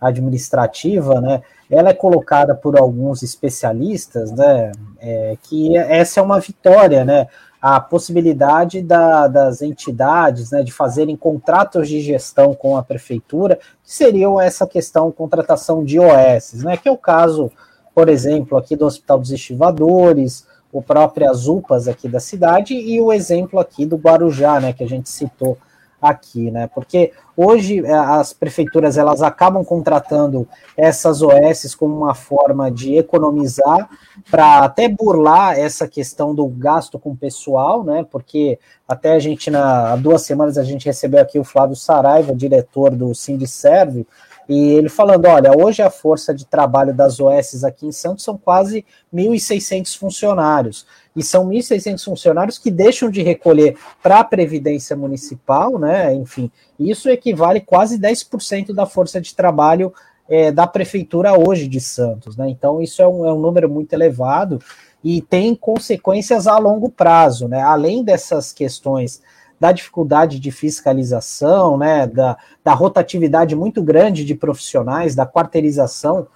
[0.00, 1.42] administrativa, né?
[1.70, 4.72] Ela é colocada por alguns especialistas, né?
[5.00, 7.28] É, que essa é uma vitória, né?
[7.60, 13.92] A possibilidade da, das entidades, né, de fazerem contratos de gestão com a prefeitura, que
[13.92, 16.76] seriam essa questão contratação de OS, né?
[16.76, 17.50] Que é o caso,
[17.98, 23.12] por exemplo, aqui do Hospital dos Estivadores, o próprio UPAs aqui da cidade e o
[23.12, 24.72] exemplo aqui do Guarujá, né?
[24.72, 25.58] Que a gente citou
[26.00, 26.70] aqui, né?
[26.72, 30.46] Porque hoje é, as prefeituras elas acabam contratando
[30.76, 33.90] essas OS como uma forma de economizar
[34.30, 38.06] para até burlar essa questão do gasto com pessoal, né?
[38.08, 42.32] Porque até a gente na há duas semanas a gente recebeu aqui o Flávio Saraiva,
[42.32, 44.06] diretor do Sindicerve,
[44.48, 48.38] e ele falando, olha, hoje a força de trabalho das OS aqui em Santos são
[48.38, 48.84] quase
[49.14, 56.14] 1.600 funcionários e são 1.600 funcionários que deixam de recolher para a Previdência Municipal, né?
[56.14, 59.92] Enfim, isso equivale quase 10% da força de trabalho
[60.28, 62.48] é, da Prefeitura hoje de Santos, né?
[62.48, 64.60] Então, isso é um, é um número muito elevado
[65.04, 67.60] e tem consequências a longo prazo, né?
[67.60, 69.20] Além dessas questões
[69.58, 76.26] da dificuldade de fiscalização, né, da, da rotatividade muito grande de profissionais, da quarteirização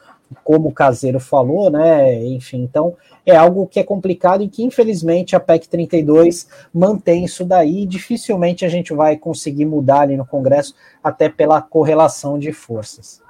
[0.43, 2.25] como o caseiro falou, né?
[2.25, 7.45] Enfim, então é algo que é complicado e que, infelizmente, a PEC 32 mantém isso
[7.45, 12.53] daí e dificilmente a gente vai conseguir mudar ali no Congresso, até pela correlação de
[12.53, 13.20] forças.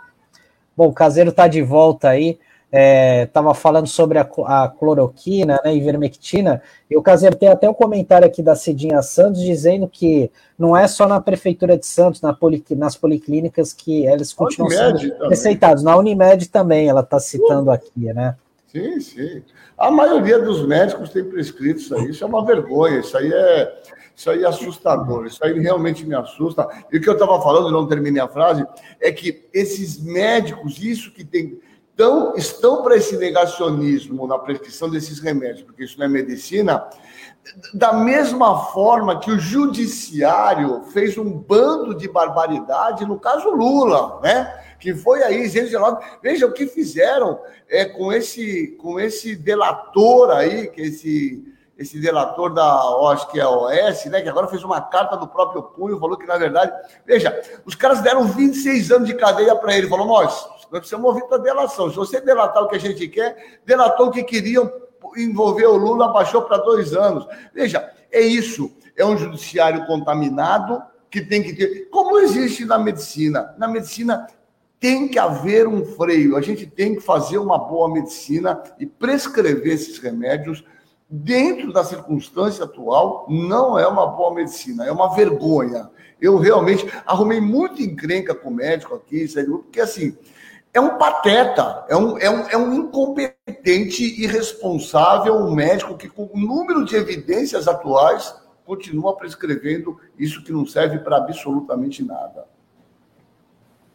[0.77, 2.39] Bom, o caseiro está de volta aí
[2.73, 7.75] estava é, falando sobre a, a cloroquina, né, ivermectina, e o Caseiro tem até um
[7.75, 12.33] comentário aqui da Cidinha Santos dizendo que não é só na Prefeitura de Santos, na
[12.33, 17.73] poli, nas policlínicas que eles continuam sendo receitados, na Unimed também, ela está citando uh,
[17.73, 18.37] aqui, né?
[18.69, 19.43] Sim, sim.
[19.77, 23.83] A maioria dos médicos tem prescrito isso aí, isso é uma vergonha, isso aí é,
[24.17, 26.67] isso aí é assustador, isso aí realmente me assusta.
[26.91, 28.65] E o que eu estava falando, não terminei a frase,
[28.99, 31.61] é que esses médicos, isso que tem
[31.95, 36.89] então, estão para esse negacionismo na prescrição desses remédios, porque isso não é medicina,
[37.75, 44.61] da mesma forma que o judiciário fez um bando de barbaridade no caso Lula, né?
[44.79, 46.05] Que foi aí, 219.
[46.23, 47.39] Veja o que fizeram
[47.69, 51.45] é, com, esse, com esse delator aí, que esse,
[51.77, 52.81] esse delator da,
[53.13, 54.23] acho que é a OS, né?
[54.23, 56.73] Que agora fez uma carta do próprio punho, falou que, na verdade,
[57.05, 59.89] veja, os caras deram 26 anos de cadeia para ele.
[59.89, 61.91] Falou, nós, nós precisamos ouvir para delação.
[61.91, 64.73] Se você delatar o que a gente quer, delatou o que queriam
[65.19, 67.27] envolver o Lula, baixou para dois anos.
[67.53, 68.75] Veja, é isso.
[68.97, 71.91] É um judiciário contaminado que tem que ter.
[71.91, 73.55] Como existe na medicina?
[73.59, 74.27] Na medicina
[74.81, 76.39] tem que haver um freio.
[76.39, 80.65] A gente tem que fazer uma boa medicina e prescrever esses remédios
[81.07, 83.27] dentro da circunstância atual.
[83.29, 85.91] Não é uma boa medicina, é uma vergonha.
[86.19, 90.17] Eu realmente arrumei muito encrenca com o médico aqui, porque assim,
[90.75, 96.31] é um pateta, é um, é um, é um incompetente, irresponsável, um médico que, com
[96.33, 102.47] o número de evidências atuais, continua prescrevendo isso que não serve para absolutamente nada.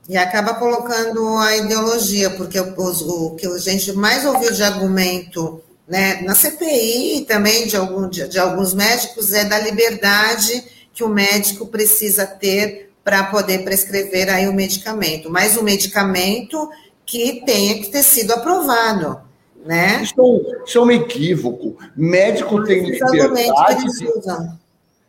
[0.07, 5.61] E acaba colocando a ideologia, porque os, o que a gente mais ouviu de argumento
[5.87, 10.63] né, na CPI também de, algum, de, de alguns médicos é da liberdade
[10.93, 16.69] que o médico precisa ter para poder prescrever aí o medicamento, mas o medicamento
[17.05, 19.21] que tenha que ter sido aprovado,
[19.65, 20.01] né?
[20.03, 21.77] Isso, é isso é um equívoco.
[21.95, 23.85] Médico tem liberdade.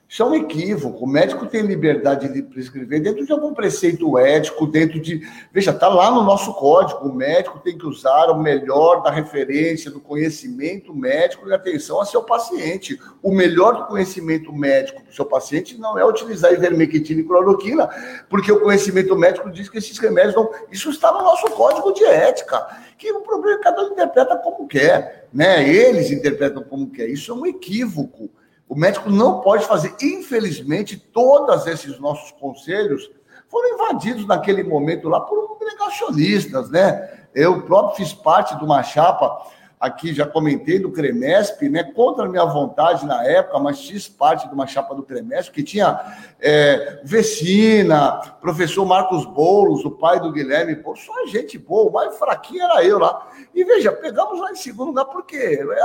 [0.08, 1.04] Isso é um equívoco.
[1.04, 5.20] O médico tem liberdade de prescrever dentro de algum preceito ético, dentro de.
[5.52, 7.06] Veja, está lá no nosso código.
[7.06, 12.06] O médico tem que usar o melhor da referência, do conhecimento médico e atenção a
[12.06, 12.98] seu paciente.
[13.22, 17.86] O melhor do conhecimento médico para o seu paciente não é utilizar ivermectina e cloroquina,
[18.30, 20.50] porque o conhecimento médico diz que esses remédios não.
[20.72, 22.66] Isso está no nosso código de ética.
[22.96, 25.68] Que o problema é cada um interpreta como quer, né?
[25.68, 27.10] Eles interpretam como quer.
[27.10, 28.30] Isso é um equívoco.
[28.68, 29.94] O médico não pode fazer.
[30.02, 33.10] Infelizmente, todos esses nossos conselhos
[33.48, 37.26] foram invadidos naquele momento lá por negacionistas, né?
[37.34, 39.46] Eu próprio fiz parte de uma chapa
[39.80, 44.48] aqui já comentei do Cremesp, né, contra a minha vontade na época, mas fiz parte
[44.48, 46.00] de uma chapa do Cremesp, que tinha
[46.40, 52.16] é, Vecina, professor Marcos Boulos, o pai do Guilherme, pô, só gente boa, o mais
[52.16, 53.30] fraquinho era eu lá.
[53.54, 55.36] E veja, pegamos lá em segundo lugar, porque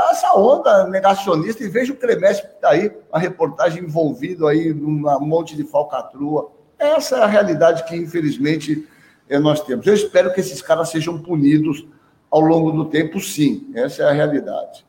[0.10, 5.20] essa onda negacionista, e veja o Cremesp que está aí, a reportagem envolvido aí num
[5.20, 6.52] monte de falcatrua.
[6.80, 8.88] Essa é a realidade que, infelizmente,
[9.30, 9.86] é, nós temos.
[9.86, 11.86] Eu espero que esses caras sejam punidos
[12.34, 13.70] ao longo do tempo, sim.
[13.76, 14.84] Essa é a realidade.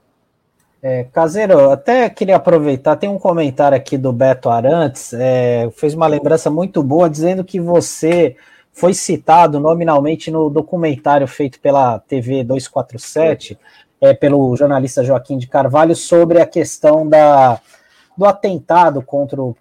[0.83, 6.07] É, Caseiro, até queria aproveitar, tem um comentário aqui do Beto Arantes, é, fez uma
[6.07, 8.35] lembrança muito boa, dizendo que você
[8.73, 13.59] foi citado nominalmente no documentário feito pela TV 247,
[14.01, 17.61] é, pelo jornalista Joaquim de Carvalho, sobre a questão da,
[18.17, 19.55] do atentado contra o,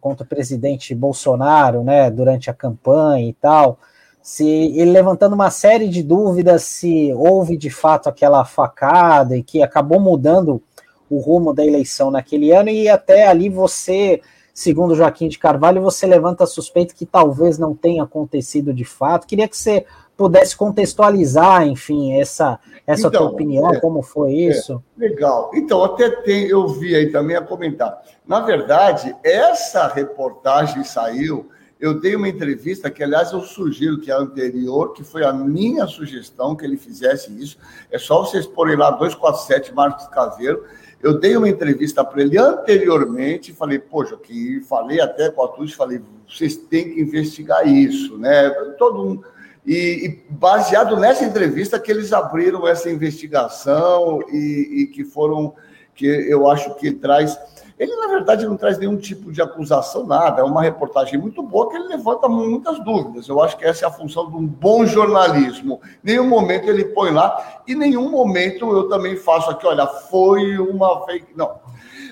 [0.00, 3.78] contra o presidente Bolsonaro, né, durante a campanha e tal
[4.22, 9.62] se ele levantando uma série de dúvidas se houve de fato aquela facada e que
[9.62, 10.62] acabou mudando
[11.08, 14.20] o rumo da eleição naquele ano e até ali você,
[14.54, 19.26] segundo Joaquim de Carvalho, você levanta a suspeita que talvez não tenha acontecido de fato.
[19.26, 19.84] Queria que você
[20.16, 24.82] pudesse contextualizar, enfim, essa essa então, tua opinião, é, como foi é, isso?
[24.98, 25.50] É, legal.
[25.54, 28.02] Então, até tem, eu vi aí também a comentar.
[28.26, 31.48] Na verdade, essa reportagem saiu
[31.80, 35.86] eu dei uma entrevista que, aliás, eu sugiro que a anterior, que foi a minha
[35.86, 37.56] sugestão que ele fizesse isso.
[37.90, 40.62] É só vocês porem lá 247 Marcos Caseiro.
[41.02, 45.74] Eu dei uma entrevista para ele anteriormente, falei, poxa, que falei até com a Tuti,
[45.74, 48.50] falei, vocês têm que investigar isso, né?
[48.78, 49.22] Todo um.
[49.66, 55.54] E, e, baseado nessa entrevista que eles abriram essa investigação e, e que foram
[55.94, 57.38] que eu acho que traz
[57.80, 60.42] ele, na verdade, não traz nenhum tipo de acusação, nada.
[60.42, 63.26] É uma reportagem muito boa que ele levanta muitas dúvidas.
[63.26, 65.80] Eu acho que essa é a função de um bom jornalismo.
[66.02, 71.06] Nenhum momento ele põe lá, e nenhum momento eu também faço aqui, olha, foi uma
[71.06, 71.28] fake.
[71.34, 71.58] Não.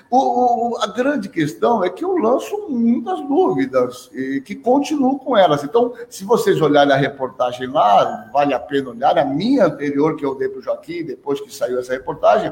[0.09, 5.37] O, o, a grande questão é que eu lanço muitas dúvidas e que continuo com
[5.37, 5.63] elas.
[5.63, 9.19] Então, se vocês olharem a reportagem lá, vale a pena olhar.
[9.19, 12.51] A minha anterior, que eu dei para o Joaquim, depois que saiu essa reportagem,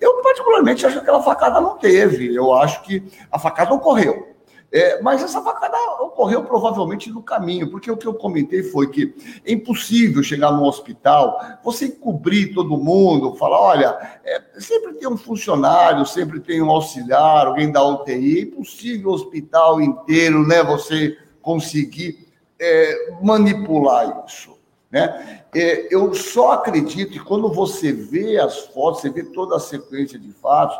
[0.00, 2.34] eu, particularmente, acho que aquela facada não teve.
[2.34, 4.30] Eu acho que a facada ocorreu.
[4.72, 9.12] É, mas essa facada ocorreu provavelmente no caminho, porque o que eu comentei foi que
[9.44, 15.16] é impossível chegar no hospital, você cobrir todo mundo, falar: olha, é, sempre tem um
[15.16, 21.18] funcionário, sempre tem um auxiliar, alguém da UTI, é impossível o hospital inteiro, né, você
[21.42, 22.28] conseguir
[22.60, 24.59] é, manipular isso.
[24.90, 25.42] Né?
[25.54, 30.18] É, eu só acredito que quando você vê as fotos, você vê toda a sequência
[30.18, 30.76] de fatos,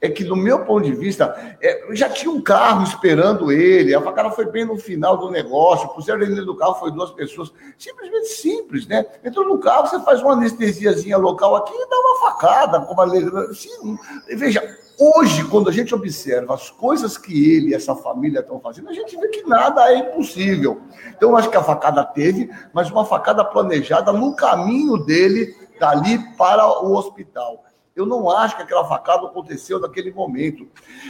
[0.00, 4.02] é que, do meu ponto de vista, é, já tinha um carro esperando ele, a
[4.02, 7.50] facada foi bem no final do negócio, puseram ele dentro do carro, foi duas pessoas,
[7.78, 9.06] simplesmente simples, né?
[9.24, 13.06] Entrou no carro, você faz uma anestesiazinha local aqui e dá uma facada, como a
[13.50, 13.98] assim,
[14.36, 14.60] Veja,
[14.98, 18.92] Hoje, quando a gente observa as coisas que ele e essa família estão fazendo, a
[18.92, 20.80] gente vê que nada é impossível.
[21.08, 26.18] Então, eu acho que a facada teve, mas uma facada planejada no caminho dele dali
[26.36, 27.64] para o hospital.
[27.94, 30.66] Eu não acho que aquela facada aconteceu naquele momento.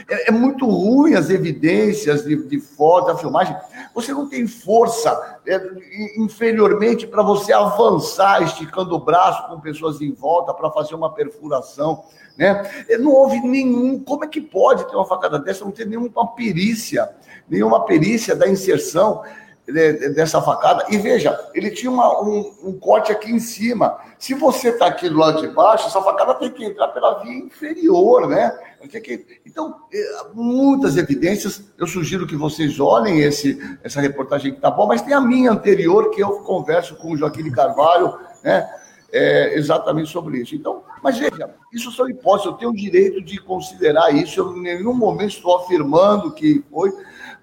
[0.07, 3.57] É, é muito ruim as evidências de, de foto, a filmagem.
[3.95, 5.59] Você não tem força é,
[6.19, 12.05] inferiormente para você avançar, esticando o braço com pessoas em volta para fazer uma perfuração.
[12.37, 12.87] Né?
[13.01, 13.99] Não houve nenhum.
[13.99, 15.65] Como é que pode ter uma facada dessa?
[15.65, 17.09] Não ter nenhuma perícia,
[17.49, 19.23] nenhuma perícia da inserção
[19.67, 20.85] dessa facada.
[20.91, 23.99] E veja, ele tinha uma, um, um, corte aqui em cima.
[24.19, 27.33] Se você está aqui do lado de baixo, essa facada tem que entrar pela via
[27.33, 28.57] inferior, né?
[29.47, 31.73] Então, é, muitas evidências.
[31.79, 35.51] Eu sugiro que vocês olhem esse, essa reportagem que está bom, mas tem a minha
[35.51, 38.69] anterior, que eu converso com o Joaquim de Carvalho, né?
[39.11, 40.55] É, exatamente sobre isso.
[40.55, 44.61] Então, mas veja, isso são hipóteses, eu tenho o direito de considerar isso, eu em
[44.61, 46.93] nenhum momento estou afirmando que foi,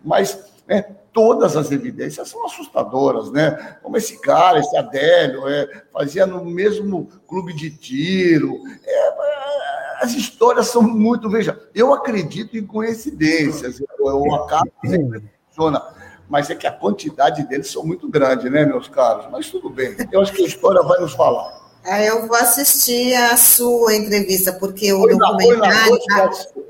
[0.03, 0.83] mas né,
[1.13, 3.77] todas as evidências são assustadoras, né?
[3.81, 8.57] Como esse cara, esse Adélio, é, fazia no mesmo clube de tiro.
[8.85, 11.29] É, as histórias são muito.
[11.29, 15.83] Veja, eu acredito em coincidências, eu acabo que funciona,
[16.29, 19.27] mas é que a quantidade deles são muito grande, né, meus caros?
[19.31, 21.61] Mas tudo bem, eu acho que a história vai nos falar.
[21.83, 25.97] É, eu vou assistir a sua entrevista, porque o documentário.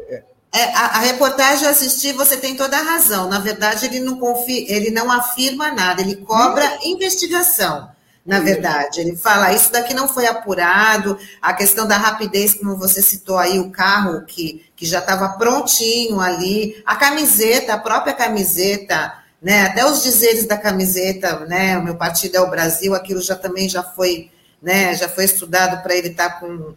[0.07, 0.30] É.
[0.53, 3.29] é, a, a, reportagem eu assisti, você tem toda a razão.
[3.29, 6.79] Na verdade, ele não, confia, ele não afirma nada, ele cobra hum.
[6.83, 7.89] investigação
[8.25, 9.01] na verdade.
[9.01, 13.59] Ele fala, isso daqui não foi apurado, a questão da rapidez, como você citou aí,
[13.59, 19.85] o carro que, que já estava prontinho ali, a camiseta, a própria camiseta, né, até
[19.85, 23.81] os dizeres da camiseta, né, o meu partido é o Brasil, aquilo já também já
[23.81, 24.29] foi,
[24.61, 26.75] né, já foi estudado para ele estar tá com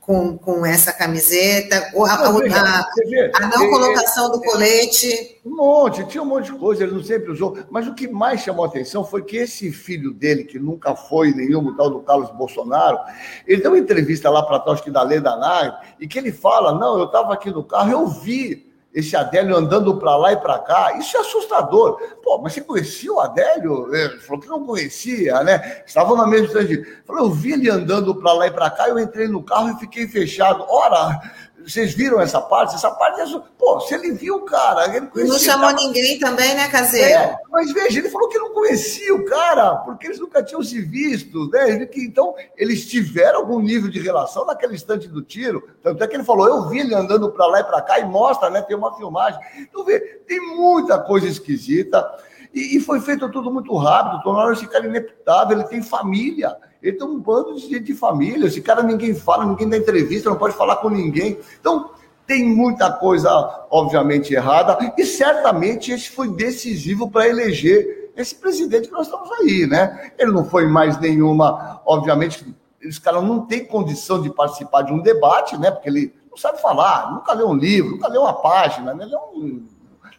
[0.00, 5.40] com, com essa camiseta, a, a, a, a não colocação do colete.
[5.44, 7.56] Um monte, tinha um monte de coisa, ele não sempre usou.
[7.70, 11.32] Mas o que mais chamou a atenção foi que esse filho dele, que nunca foi
[11.32, 12.98] nenhum tal do Carlos Bolsonaro,
[13.46, 16.72] ele deu uma entrevista lá para trás que da Leda Nagre, e que ele fala:
[16.72, 18.65] Não, eu estava aqui no carro, eu vi
[18.96, 22.00] esse Adélio andando para lá e para cá, isso é assustador.
[22.22, 23.94] Pô, mas você conhecia o Adélio?
[23.94, 25.82] Ele falou que não conhecia, né?
[25.86, 27.02] Estavam na mesma distância.
[27.04, 29.80] Falou, eu vi ele andando para lá e para cá, eu entrei no carro e
[29.80, 30.64] fiquei fechado.
[30.66, 31.20] Ora,
[31.66, 32.76] vocês viram essa parte?
[32.76, 33.42] Essa parte é.
[33.58, 34.96] Pô, se ele viu o cara.
[34.96, 35.82] Ele conhecia, não chamou cara.
[35.82, 37.08] ninguém também, né, Caseiro?
[37.08, 40.80] É, mas veja, ele falou que não conhecia o cara, porque eles nunca tinham se
[40.80, 41.88] visto, né?
[41.96, 45.68] Então, eles tiveram algum nível de relação naquele instante do tiro.
[45.82, 48.04] Tanto é que ele falou: eu vi ele andando para lá e para cá, e
[48.04, 48.62] mostra, né?
[48.62, 49.40] Tem uma filmagem.
[49.58, 52.08] Então, vê, tem muita coisa esquisita.
[52.54, 56.56] E, e foi feito tudo muito rápido, tornaram esse cara inepitável, ele tem família.
[56.86, 58.46] Ele tem um bando de gente de família.
[58.46, 61.36] Esse cara ninguém fala, ninguém dá entrevista, não pode falar com ninguém.
[61.58, 61.90] Então,
[62.24, 68.94] tem muita coisa, obviamente, errada, e certamente esse foi decisivo para eleger esse presidente que
[68.94, 70.12] nós estamos aí, né?
[70.16, 72.46] Ele não foi mais nenhuma, obviamente,
[72.80, 75.72] esse cara não tem condição de participar de um debate, né?
[75.72, 79.04] Porque ele não sabe falar, nunca leu um livro, nunca leu uma página, né?
[79.04, 79.64] ele é um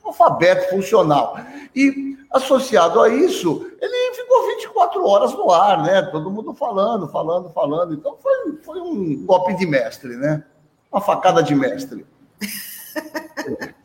[0.07, 1.37] alfabeto funcional.
[1.75, 6.01] E associado a isso, ele ficou 24 horas no ar, né?
[6.03, 7.93] Todo mundo falando, falando, falando.
[7.93, 10.43] Então foi, foi um golpe de mestre, né?
[10.91, 12.05] Uma facada de mestre.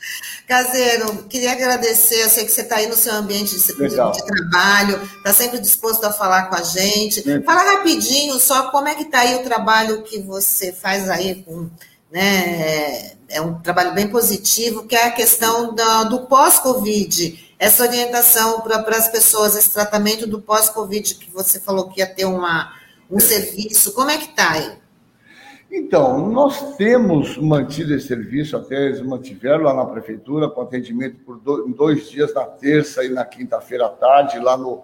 [0.47, 2.23] Caseiro, queria agradecer.
[2.23, 6.05] Eu sei que você está aí no seu ambiente de, de trabalho, está sempre disposto
[6.05, 7.23] a falar com a gente.
[7.43, 11.70] Fala rapidinho só como é que está aí o trabalho que você faz aí com.
[12.12, 18.60] Né, é um trabalho bem positivo, que é a questão do, do pós-Covid essa orientação
[18.60, 22.72] para as pessoas, esse tratamento do pós-Covid, que você falou que ia ter uma,
[23.08, 23.20] um é.
[23.20, 24.72] serviço, como é que está aí?
[25.70, 31.38] Então, nós temos mantido esse serviço, até eles mantiveram lá na prefeitura, com atendimento por
[31.38, 34.82] dois, dois dias, na terça e na quinta-feira à tarde, lá no,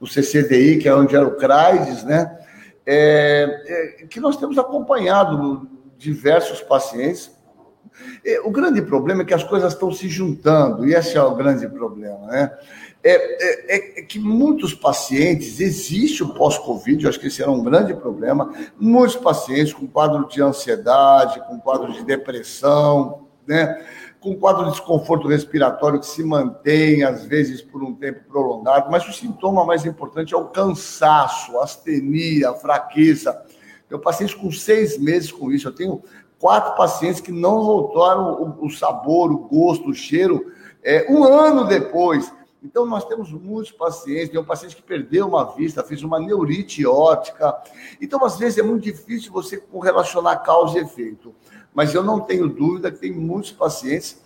[0.00, 2.38] no CCDI, que é onde era o CRAIDES, né?
[2.86, 5.68] É, é, que nós temos acompanhado
[6.00, 7.30] diversos pacientes,
[8.24, 11.34] é, o grande problema é que as coisas estão se juntando, e esse é o
[11.34, 12.58] grande problema, né?
[13.02, 17.94] É, é, é, que muitos pacientes, existe o pós-Covid, acho que esse era um grande
[17.94, 23.82] problema, muitos pacientes com quadro de ansiedade, com quadro de depressão, né?
[24.20, 29.08] com quadro de desconforto respiratório que se mantém, às vezes, por um tempo prolongado, mas
[29.08, 33.42] o sintoma mais importante é o cansaço, astenia, fraqueza.
[33.90, 35.68] Eu passei com seis meses com isso.
[35.68, 36.02] Eu tenho
[36.38, 40.52] quatro pacientes que não voltaram o, o sabor, o gosto, o cheiro,
[40.82, 42.32] é, um ano depois.
[42.62, 46.86] Então, nós temos muitos pacientes, tem um paciente que perdeu uma vista, fez uma neurite
[46.86, 47.56] óptica.
[48.00, 51.34] Então, às vezes, é muito difícil você relacionar causa e efeito.
[51.74, 54.20] Mas eu não tenho dúvida que tem muitos pacientes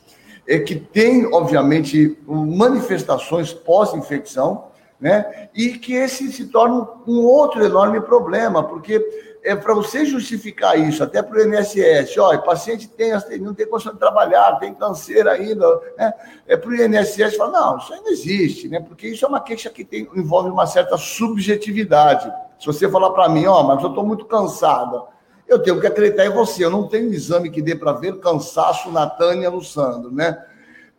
[0.46, 4.66] é, que têm, obviamente, manifestações pós-infecção,
[5.00, 5.48] né?
[5.54, 11.04] E que esse se torna um outro enorme problema, porque é para você justificar isso,
[11.04, 15.66] até para o INSS, olha, paciente tem, não tem condição de trabalhar, tem câncer ainda,
[15.98, 16.14] né?
[16.46, 18.80] É para o INSS falar, não, isso aí não existe, né?
[18.80, 22.32] Porque isso é uma queixa que tem, envolve uma certa subjetividade.
[22.58, 25.02] Se você falar para mim, ó, oh, mas eu estou muito cansada,
[25.46, 28.90] eu tenho que acreditar em você, eu não tenho exame que dê para ver cansaço
[28.90, 30.42] na Tânia no Sandro, né?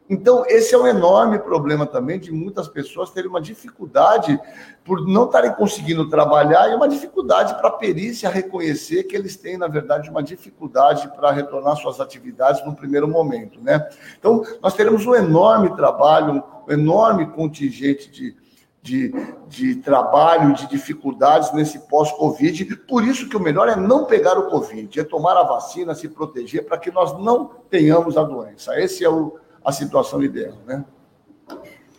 [0.08, 4.40] Então, esse é um enorme problema também de muitas pessoas terem uma dificuldade
[4.84, 9.58] por não estarem conseguindo trabalhar e uma dificuldade para a perícia reconhecer que eles têm,
[9.58, 13.90] na verdade, uma dificuldade para retornar suas atividades no primeiro momento, né?
[14.20, 18.36] Então, nós teremos um enorme trabalho, um enorme contingente de,
[18.84, 19.12] de,
[19.48, 22.76] de trabalho, de dificuldades nesse pós-Covid.
[22.88, 26.08] Por isso que o melhor é não pegar o Covid, é tomar a vacina, se
[26.08, 28.80] proteger para que nós não tenhamos a doença.
[28.80, 30.84] Esse é o a situação ideal, né?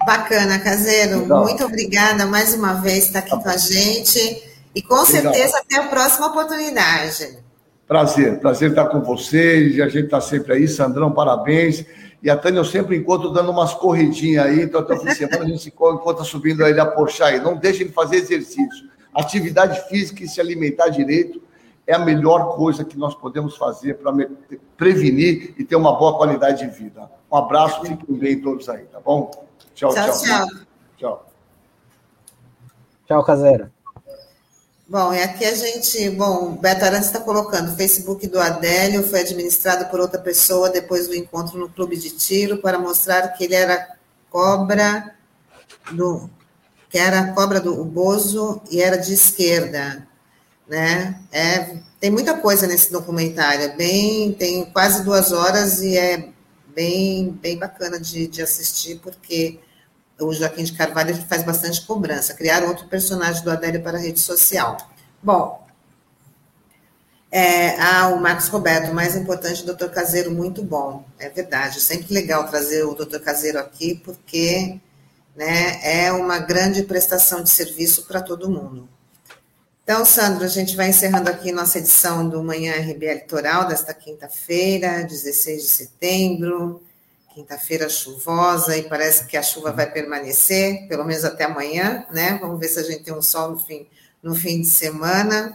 [0.05, 1.21] Bacana, Caseiro.
[1.21, 1.43] Legal.
[1.43, 4.43] Muito obrigada mais uma vez por estar aqui tá com a gente.
[4.75, 7.39] E com certeza até a próxima oportunidade.
[7.89, 9.81] Prazer, prazer estar com vocês.
[9.81, 10.69] A gente está sempre aí.
[10.69, 11.85] Sandrão, parabéns.
[12.23, 14.63] E a Tânia eu sempre encontro dando umas corridinhas aí.
[14.63, 17.41] Então, até o fim de semana a gente se encontra subindo aí da Porsche aí.
[17.41, 18.91] Não deixem de fazer exercício.
[19.15, 21.41] Atividade física e se alimentar direito
[21.87, 24.13] é a melhor coisa que nós podemos fazer para
[24.77, 27.09] prevenir e ter uma boa qualidade de vida.
[27.31, 29.31] Um abraço, fiquem bem todos aí, tá bom?
[29.75, 30.19] Tchau, tchau.
[30.19, 30.47] Tchau.
[30.97, 31.27] Tchau,
[33.07, 33.73] tchau Caseira.
[34.89, 39.03] Bom, e aqui a gente, bom, o Beto Arantes está colocando, o Facebook do Adélio
[39.03, 43.43] foi administrado por outra pessoa depois do encontro no clube de tiro para mostrar que
[43.43, 43.97] ele era
[44.31, 45.13] cobra
[45.91, 46.31] do,
[46.89, 50.07] que era cobra do Bozo e era de esquerda,
[50.69, 51.21] né?
[51.33, 56.29] É, tem muita coisa nesse documentário, é bem, tem quase duas horas e é
[56.77, 59.59] bem, bem bacana de, de assistir, porque
[60.21, 62.35] o Joaquim de Carvalho faz bastante cobrança.
[62.35, 64.77] Criaram outro personagem do Adélio para a rede social.
[65.23, 65.67] Bom,
[67.31, 71.05] é, ah, o Marcos Roberto, mais importante, doutor Caseiro, muito bom.
[71.19, 74.79] É verdade, sempre legal trazer o doutor Caseiro aqui, porque
[75.35, 78.87] né, é uma grande prestação de serviço para todo mundo.
[79.87, 85.05] Então, Sandro, a gente vai encerrando aqui nossa edição do Manhã RBA Litoral desta quinta-feira,
[85.05, 86.83] 16 de setembro
[87.37, 92.39] quinta-feira chuvosa e parece que a chuva vai permanecer, pelo menos até amanhã, né?
[92.41, 93.87] Vamos ver se a gente tem um sol no fim,
[94.23, 95.55] no fim de semana.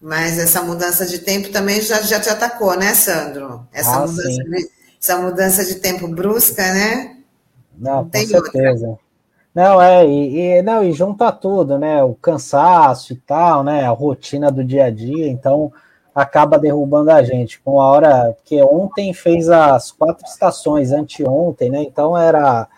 [0.00, 3.66] Mas essa mudança de tempo também já, já te atacou, né, Sandro?
[3.72, 7.16] Essa, ah, mudança, de, essa mudança de tempo brusca, né?
[7.76, 8.86] Não, Não com certeza.
[8.86, 9.09] Outra.
[9.54, 12.02] Não, é, e, e, não, e junta tudo, né?
[12.04, 13.84] O cansaço e tal, né?
[13.84, 15.72] A rotina do dia a dia, então
[16.14, 17.60] acaba derrubando a gente.
[17.60, 21.82] Com a hora que ontem fez as quatro estações, anteontem, né?
[21.82, 22.68] Então era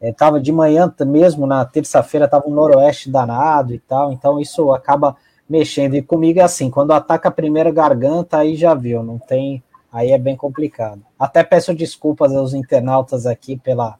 [0.00, 4.72] estava é, de manhã mesmo na terça-feira estava um noroeste danado e tal, então isso
[4.72, 5.16] acaba
[5.48, 5.94] mexendo.
[5.94, 9.62] E comigo é assim, quando ataca a primeira garganta, aí já viu, não tem,
[9.92, 11.02] aí é bem complicado.
[11.18, 13.96] Até peço desculpas aos internautas aqui pela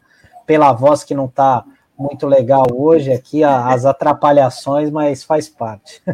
[0.47, 1.63] pela voz que não está
[1.99, 6.01] muito legal hoje aqui, as atrapalhações, mas faz parte.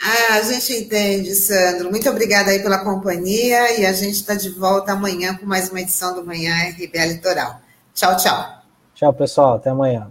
[0.00, 1.90] Ah, a gente entende, Sandro.
[1.90, 5.80] Muito obrigada aí pela companhia e a gente está de volta amanhã com mais uma
[5.80, 7.60] edição do Manhã RBA Litoral.
[7.94, 8.62] Tchau, tchau.
[8.94, 9.54] Tchau, pessoal.
[9.54, 10.10] Até amanhã.